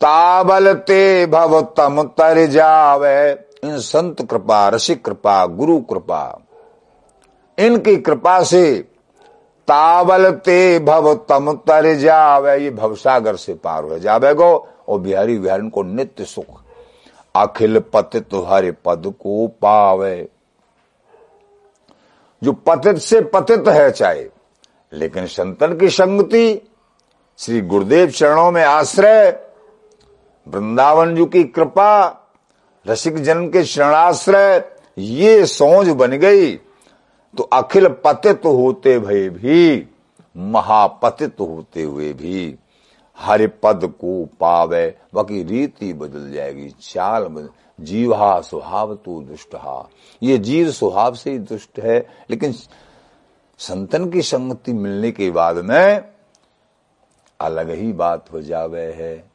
ताबल 0.00 0.74
ते 0.74 1.26
भव 1.26 1.60
तम 1.76 2.02
तर 2.02 2.46
जावे, 2.46 3.32
इन 3.64 3.78
संत 3.78 4.30
कृपा 4.30 4.68
रसिक 4.68 5.04
कृपा, 5.04 5.46
गुरु 5.46 5.80
कृपा। 5.80 6.40
इनकी 7.58 7.96
कृपा 7.96 8.42
से 8.42 8.78
तावल 9.68 10.30
ते 10.30 10.78
भव 10.78 11.14
तम 11.14 11.52
तर 11.52 11.94
जावे, 11.94 12.58
ये 12.58 12.70
भवसागर 12.70 13.36
से 13.36 13.54
पार 13.54 13.84
हो 13.84 13.98
जावे 13.98 14.34
गो, 14.34 14.68
और 14.88 15.00
बिहारी 15.00 15.38
बिहारी 15.38 15.70
को 15.70 15.82
नित्य 15.82 16.24
सुख 16.24 16.61
अखिल 17.34 17.78
पतित 17.92 18.28
तुहारे 18.28 18.70
पद 18.84 19.12
को 19.20 19.46
पावे। 19.62 20.28
जो 22.42 22.52
पतित 22.66 22.96
से 22.98 23.20
पतित 23.34 23.68
है 23.68 23.90
चाहे, 23.90 24.24
लेकिन 24.92 25.26
संतन 25.26 25.76
की 25.78 25.88
संगति 25.88 26.60
श्री 27.38 27.60
गुरुदेव 27.60 28.10
चरणों 28.10 28.50
में 28.52 28.62
आश्रय, 28.64 29.30
वृंदावन 30.46 31.14
जी 31.16 31.24
की 31.26 31.44
कृपा, 31.44 32.06
रसिक 32.86 33.16
जन्म 33.16 33.48
के 33.48 33.64
शरणाश्रय, 33.64 34.64
ये 34.98 35.44
सोच 35.46 35.88
बन 35.88 36.12
गई 36.12 36.54
तो 37.34 37.42
अखिल 37.42 37.88
पतित 38.04 38.44
होते 38.46 38.98
भय 38.98 39.28
भी, 39.30 39.88
महापतित 40.36 41.40
होते 41.40 41.82
हुए 41.82 42.12
भी। 42.12 42.58
हरि 43.22 43.46
पद 43.46 43.84
को 44.00 44.24
पावे, 44.40 44.98
बाकी 45.14 45.42
रीति 45.42 45.92
बदल 45.92 46.32
जाएगी, 46.32 46.68
चाल 46.82 47.24
बदल, 47.24 47.48
जीवा 47.80 48.40
स्वभाव 48.40 48.94
तो 48.94 49.20
दुष्ट 49.22 49.54
ये 50.22 50.38
जीव 50.38 50.70
स्वभाव 50.70 51.14
से 51.14 51.30
ही 51.30 51.38
दुष्ट 51.38 51.80
है, 51.80 51.98
लेकिन 52.30 52.52
संतन 53.58 54.10
की 54.10 54.22
संगति 54.22 54.72
मिलने 54.72 55.10
के 55.10 55.30
बाद 55.30 55.56
में 55.56 56.04
अलग 57.40 57.70
ही 57.70 57.92
बात 57.92 58.32
हो 58.32 58.40
जावे 58.42 58.92
है। 58.92 59.30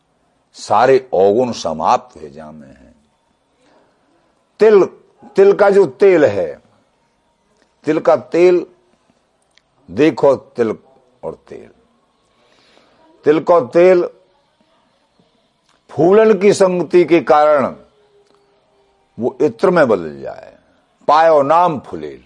सारे 0.53 0.97
अवगुण 1.13 1.51
समाप्त 1.51 2.23
हो 2.23 2.29
जामे 2.29 2.67
हैं। 2.67 2.95
तिल 4.59 4.83
तिल 5.35 5.53
का 5.53 5.69
जो 5.69 5.85
तेल 5.85 6.25
है, 6.25 6.61
तिल 7.85 7.99
का 7.99 8.15
तेल, 8.15 8.65
देखो 9.91 10.35
तिल 10.35 10.75
और 11.23 11.33
तेल। 11.49 11.69
तिल 13.27 13.39
का 13.39 13.59
तेल, 13.59 14.03
फूलन 15.89 16.33
की 16.33 16.51
संगति 16.53 17.03
के 17.05 17.19
कारण 17.21 17.65
वो 19.17 19.35
इत्र 19.41 19.69
में 19.69 19.87
बदल 19.87 20.19
जाए, 20.19 20.53
पायो 21.07 21.41
नाम 21.41 21.79
फुलेल। 21.79 22.19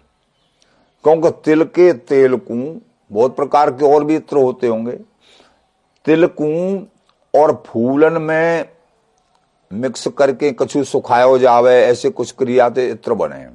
क्योंकि 1.06 1.30
तिल 1.46 1.64
के 1.66 1.92
तेल 1.94 2.36
को, 2.38 2.56
बहुत 3.12 3.36
प्रकार 3.36 3.72
के 3.72 3.86
और 3.86 4.04
भी 4.04 4.16
इत्र 4.16 4.38
होते 4.38 4.68
होंगे। 4.68 4.92
तिल 6.06 6.26
को 6.42 6.52
और 7.34 7.54
फूलन 7.68 8.22
में 8.22 8.70
मिक्स 9.72 10.08
करके 10.08 10.52
कछु 10.52 10.84
सुखायो 10.84 11.38
जावे, 11.38 11.76
ऐसे 11.76 12.10
कुछ 12.10 12.32
क्रिया 12.32 12.68
इत्र 12.80 13.14
बने। 13.14 13.46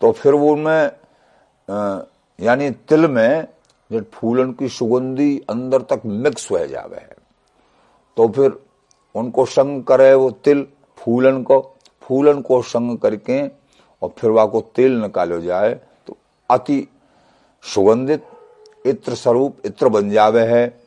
तो 0.00 0.12
फिर 0.12 0.32
वो 0.32 0.52
उनमें 0.52 0.90
यानी 2.38 2.70
तिल 2.70 3.06
में 3.08 3.46
जब 3.90 4.10
फूलन 4.10 4.52
की 4.52 4.68
सुगंधी 4.68 5.38
अंदर 5.50 5.82
तक 5.82 6.02
मिक्स 6.06 6.50
हो 6.50 6.66
जावे। 6.66 6.96
है 6.96 7.16
तो 8.16 8.28
फिर 8.28 8.52
उनको 9.14 9.44
संग 9.46 9.82
करे 9.84 10.12
वो 10.14 10.30
तिल 10.44 10.66
फूलन 10.98 11.42
को 11.42 11.60
फूलन 12.02 12.40
को 12.40 12.60
संग 12.62 12.98
करके 12.98 13.40
और 14.02 14.08
फिर 14.18 14.30
वह 14.30 14.46
को 14.46 14.60
तेल 14.76 15.00
निकालो 15.00 15.40
जाए 15.40 15.74
तो 16.06 16.16
अति 16.50 16.86
सुगंधित 17.64 18.24
इत्र 18.86 19.14
स्वरूप, 19.14 19.56
इत्र 19.64 19.88
बन 19.88 20.10
जावे 20.10 20.44
है 20.46 20.80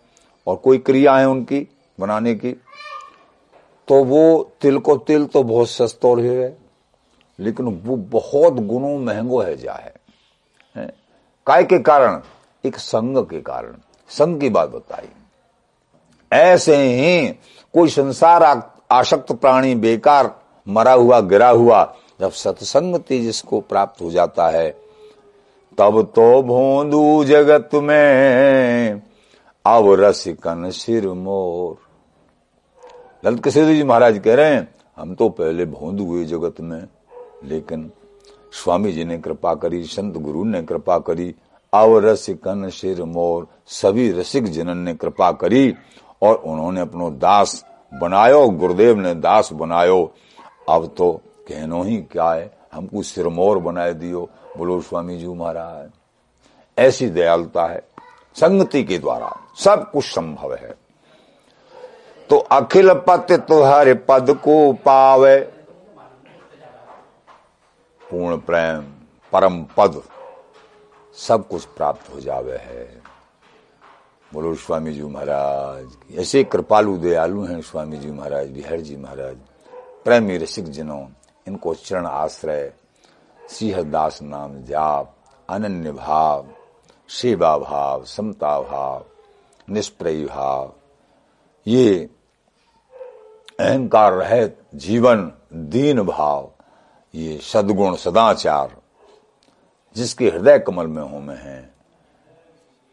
और 0.48 0.56
कोई 0.56 0.78
क्रिया 0.78 1.16
है 1.16 1.28
उनकी 1.30 1.68
बनाने 2.00 2.34
की 2.36 2.52
तो 3.88 4.04
वो 4.04 4.52
तिल 4.62 4.78
को 4.80 4.96
तिल 4.98 5.26
तो 5.26 5.44
बहुत 5.44 5.70
सस्तो 5.70 6.16
है, 6.16 6.58
लेकिन 7.40 7.66
वो 7.86 7.96
बहुत 8.12 8.54
गुणों 8.54 8.98
महंगो 8.98 9.42
है 9.42 9.56
जा 9.58 9.74
है? 9.74 9.94
काय 11.48 11.64
के 11.64 11.80
कारण? 11.80 12.22
एक 12.64 12.78
संग 12.78 13.18
के 13.26 13.40
कारण, 13.42 13.76
संग 14.10 14.40
की 14.42 14.50
बात 14.50 14.70
बताई। 14.70 15.08
ऐसे 16.32 16.76
ही 16.76 17.28
कोई 17.74 17.90
संसार 17.90 18.44
आशक्त 18.92 19.32
प्राणी 19.32 19.76
बेकार 19.76 20.36
मरा 20.68 20.94
हुआ, 20.94 21.20
गिरा 21.22 21.50
हुआ, 21.50 21.84
जब 22.20 22.32
सत्संग 22.32 22.96
तेजस 23.00 23.42
को 23.42 23.60
प्राप्त 23.62 24.02
हो 24.02 24.12
जाता 24.12 24.48
है, 24.50 24.70
तब 25.78 26.02
तो 26.16 26.42
भोंदू 26.44 27.24
जगत 27.24 27.70
में 27.76 29.02
अब 29.66 29.92
रसिकन 30.00 30.70
सिर 30.70 31.08
मोर। 31.08 31.78
ललित 33.26 33.44
किशोर 33.44 33.66
जी 33.66 33.84
महाराज 33.84 34.20
कह 34.20 34.36
रहे 34.36 34.54
हैं, 34.54 34.68
हम 34.98 35.14
तो 35.16 35.30
पहले 35.30 35.66
भोंदू 35.66 36.06
हुए 36.06 36.26
जगत 36.26 36.60
में, 36.62 36.88
लेकिन 37.44 37.92
स्वामी 38.54 38.92
जी 38.92 39.04
ने 39.06 39.18
कृपा 39.18 39.54
करी, 39.56 39.84
संत 39.84 40.18
गुरु 40.18 40.44
ने 40.44 40.62
कृपा 40.64 40.98
करी 41.00 41.34
अव 41.74 41.98
रसिकन 42.00 42.70
शिर 42.70 43.04
मोर। 43.06 43.48
सभी 43.68 44.12
रसिक 44.12 44.46
जनन 44.46 44.78
ने 44.78 44.94
कृपा 44.94 45.32
करी 45.34 45.74
और 46.22 46.36
उन्होंने 46.36 46.82
अपनो 46.82 47.10
दास 47.12 47.64
बनायो, 47.92 48.48
गुरुदेव 48.50 49.00
ने 49.00 49.14
दास 49.16 49.52
बनायो। 49.54 50.12
अब 50.70 50.88
तो 50.98 51.12
कहनो 51.48 51.82
ही 51.84 51.98
क्या 52.04 52.32
है, 52.32 52.52
हमको 52.74 53.04
सिरमोर 53.04 53.60
बनाए 53.60 53.94
दियो। 53.94 54.28
बोलो 54.58 54.80
स्वामी 54.82 55.18
जी 55.18 55.28
महाराज, 55.28 55.90
ऐसी 56.78 57.10
दयालुता 57.10 57.66
है, 57.66 57.82
संगति 58.36 58.84
के 58.84 58.98
द्वारा 58.98 59.32
सब 59.58 59.90
कुछ 59.92 60.06
संभव 60.06 60.54
है। 60.56 60.76
तो 62.30 62.38
अखिल 62.52 62.94
पति 63.08 63.38
तुहरे 63.40 63.94
पद 64.08 64.30
को 64.44 64.72
पावे, 64.76 65.40
पूर्ण 68.02 68.38
प्रेम, 68.40 68.82
परम 69.34 69.64
पद 69.78 70.02
सब 71.28 71.48
कुछ 71.48 71.66
प्राप्त 71.66 72.14
हो 72.16 72.20
जावे 72.20 72.58
है। 72.58 73.02
बोलो, 74.34 74.56
स्वामी 74.56 74.94
जी 74.94 75.04
महाराज, 75.04 76.16
ऐसे 76.16 76.44
कृपालु, 76.44 76.98
दयालु 76.98 77.44
हैं 77.44 77.62
स्वामी 77.62 77.98
जी 77.98 78.12
महाराज, 78.12 78.50
बिहार 78.50 78.80
जी 78.80 78.96
महाराज, 78.98 79.38
प्रेमी 80.06 80.38
रसिक 80.38 80.66
जनों, 80.66 81.08
इनको 81.48 81.74
चरण 81.74 82.06
आश्रय 82.06 82.74
सिंहदास 83.50 84.22
नाम 84.22 84.64
जाप, 84.64 85.16
अनन्य 85.50 85.92
भाव, 85.92 86.48
सेवा 87.10 87.58
भाव, 87.58 88.06
समता 88.06 88.62
भाव, 88.62 89.06
निष्प्रय 89.70 90.26
भाव, 90.26 90.74
ये 91.68 92.10
अहंकार 93.60 94.14
रहित 94.14 94.60
जीवन, 94.76 95.32
दीन 95.54 96.02
भाव, 96.02 96.52
ये 97.16 97.38
सदगुण 97.38 97.96
सदाचार 97.96 98.79
जिसके 99.96 100.30
हृदय 100.30 100.60
कमल 100.60 100.88
में 100.88 101.04
हो 101.04 101.20
में 101.20 101.38
है, 101.38 101.74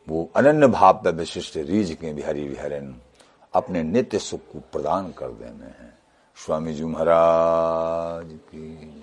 वो 0.09 0.31
अनन्य 0.37 0.67
भाव 0.67 0.93
पर 0.95 1.11
विशिष्ट 1.11 1.57
रीझ 1.57 1.93
के 1.93 2.13
बिहारी 2.13 2.49
बिहारन 2.49 2.95
अपने 3.55 3.83
नित्य 3.83 4.19
सुख 4.19 4.41
को 4.41 4.59
प्रदान 4.73 5.13
कर 5.13 5.29
देने 5.29 5.67
हैं। 5.67 5.99
स्वामी 6.37 6.75
जी 6.75 6.85
महाराज 6.85 8.39
की 8.55 9.03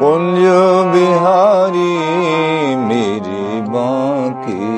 कुंज 0.04 0.44
बिहारी, 0.92 1.94
मेरी 2.76 3.60
बाकी 3.60 4.68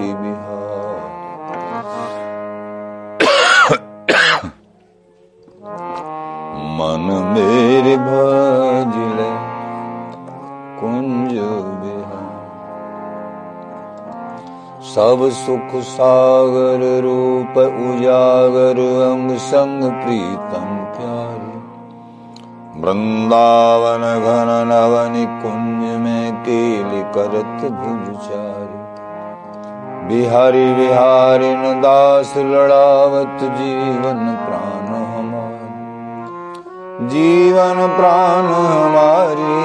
मन 6.78 7.06
मेरे 7.34 7.96
भजल 7.96 9.18
कुंज 10.80 11.32
बिहार। 11.82 12.26
सब 14.94 15.28
सुख 15.32 15.80
सागर 15.82 16.82
रूप 17.02 17.58
उजागर, 17.58 18.78
अंग 19.12 19.36
संग 19.38 19.90
प्रीतम 20.02 20.71
वृंदावन 22.82 24.04
घन 24.24 24.48
नवन 24.68 25.42
कुंज 25.42 26.00
में 26.00 26.42
केली 26.42 27.02
करत 27.02 27.70
भुजारी 27.70 28.82
बिहारी 30.08 30.74
बिहारी 30.74 31.54
न 31.54 31.80
दास 31.80 32.34
लड़ावत 32.36 33.38
जीवन 33.42 34.36
प्राण 34.46 34.88
हमारी। 34.94 35.62
जीवन 37.06 37.74
प्राण 37.74 38.44
हमारी, 38.72 39.62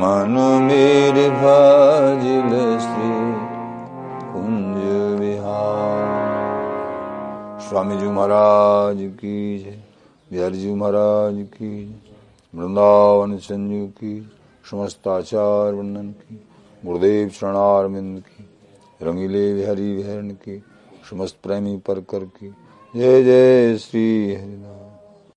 मन 0.00 0.62
मेरे 0.62 1.30
भजिल 1.30 2.78
श्री 2.78 3.37
स्वामी 7.68 7.96
जी 7.96 8.06
महाराज 8.08 8.98
की 9.20 9.58
जय। 9.58 9.76
बिहारी 10.30 10.58
जी 10.58 10.74
महाराज 10.74 11.34
की 11.54 11.72
वृंदावन 12.54 13.36
संजू 13.38 13.86
की 13.86 14.12
समस्त 14.64 15.08
आचार 15.08 15.74
वर्णन 15.74 16.08
की 16.20 16.36
गुरुदेव 16.82 17.28
शरणारविंद 17.28 18.18
की 18.20 18.44
रंगीले 19.02 19.44
बिहारी 19.54 19.94
विहरण 19.96 20.30
की 20.30 20.56
समस्त 21.10 21.36
प्रेमी 21.42 21.76
परकर 21.86 22.24
की 22.24 22.48
जय। 22.94 23.22
जय 23.24 23.76
श्री 23.76 24.06
हरिनाथ 24.34 24.87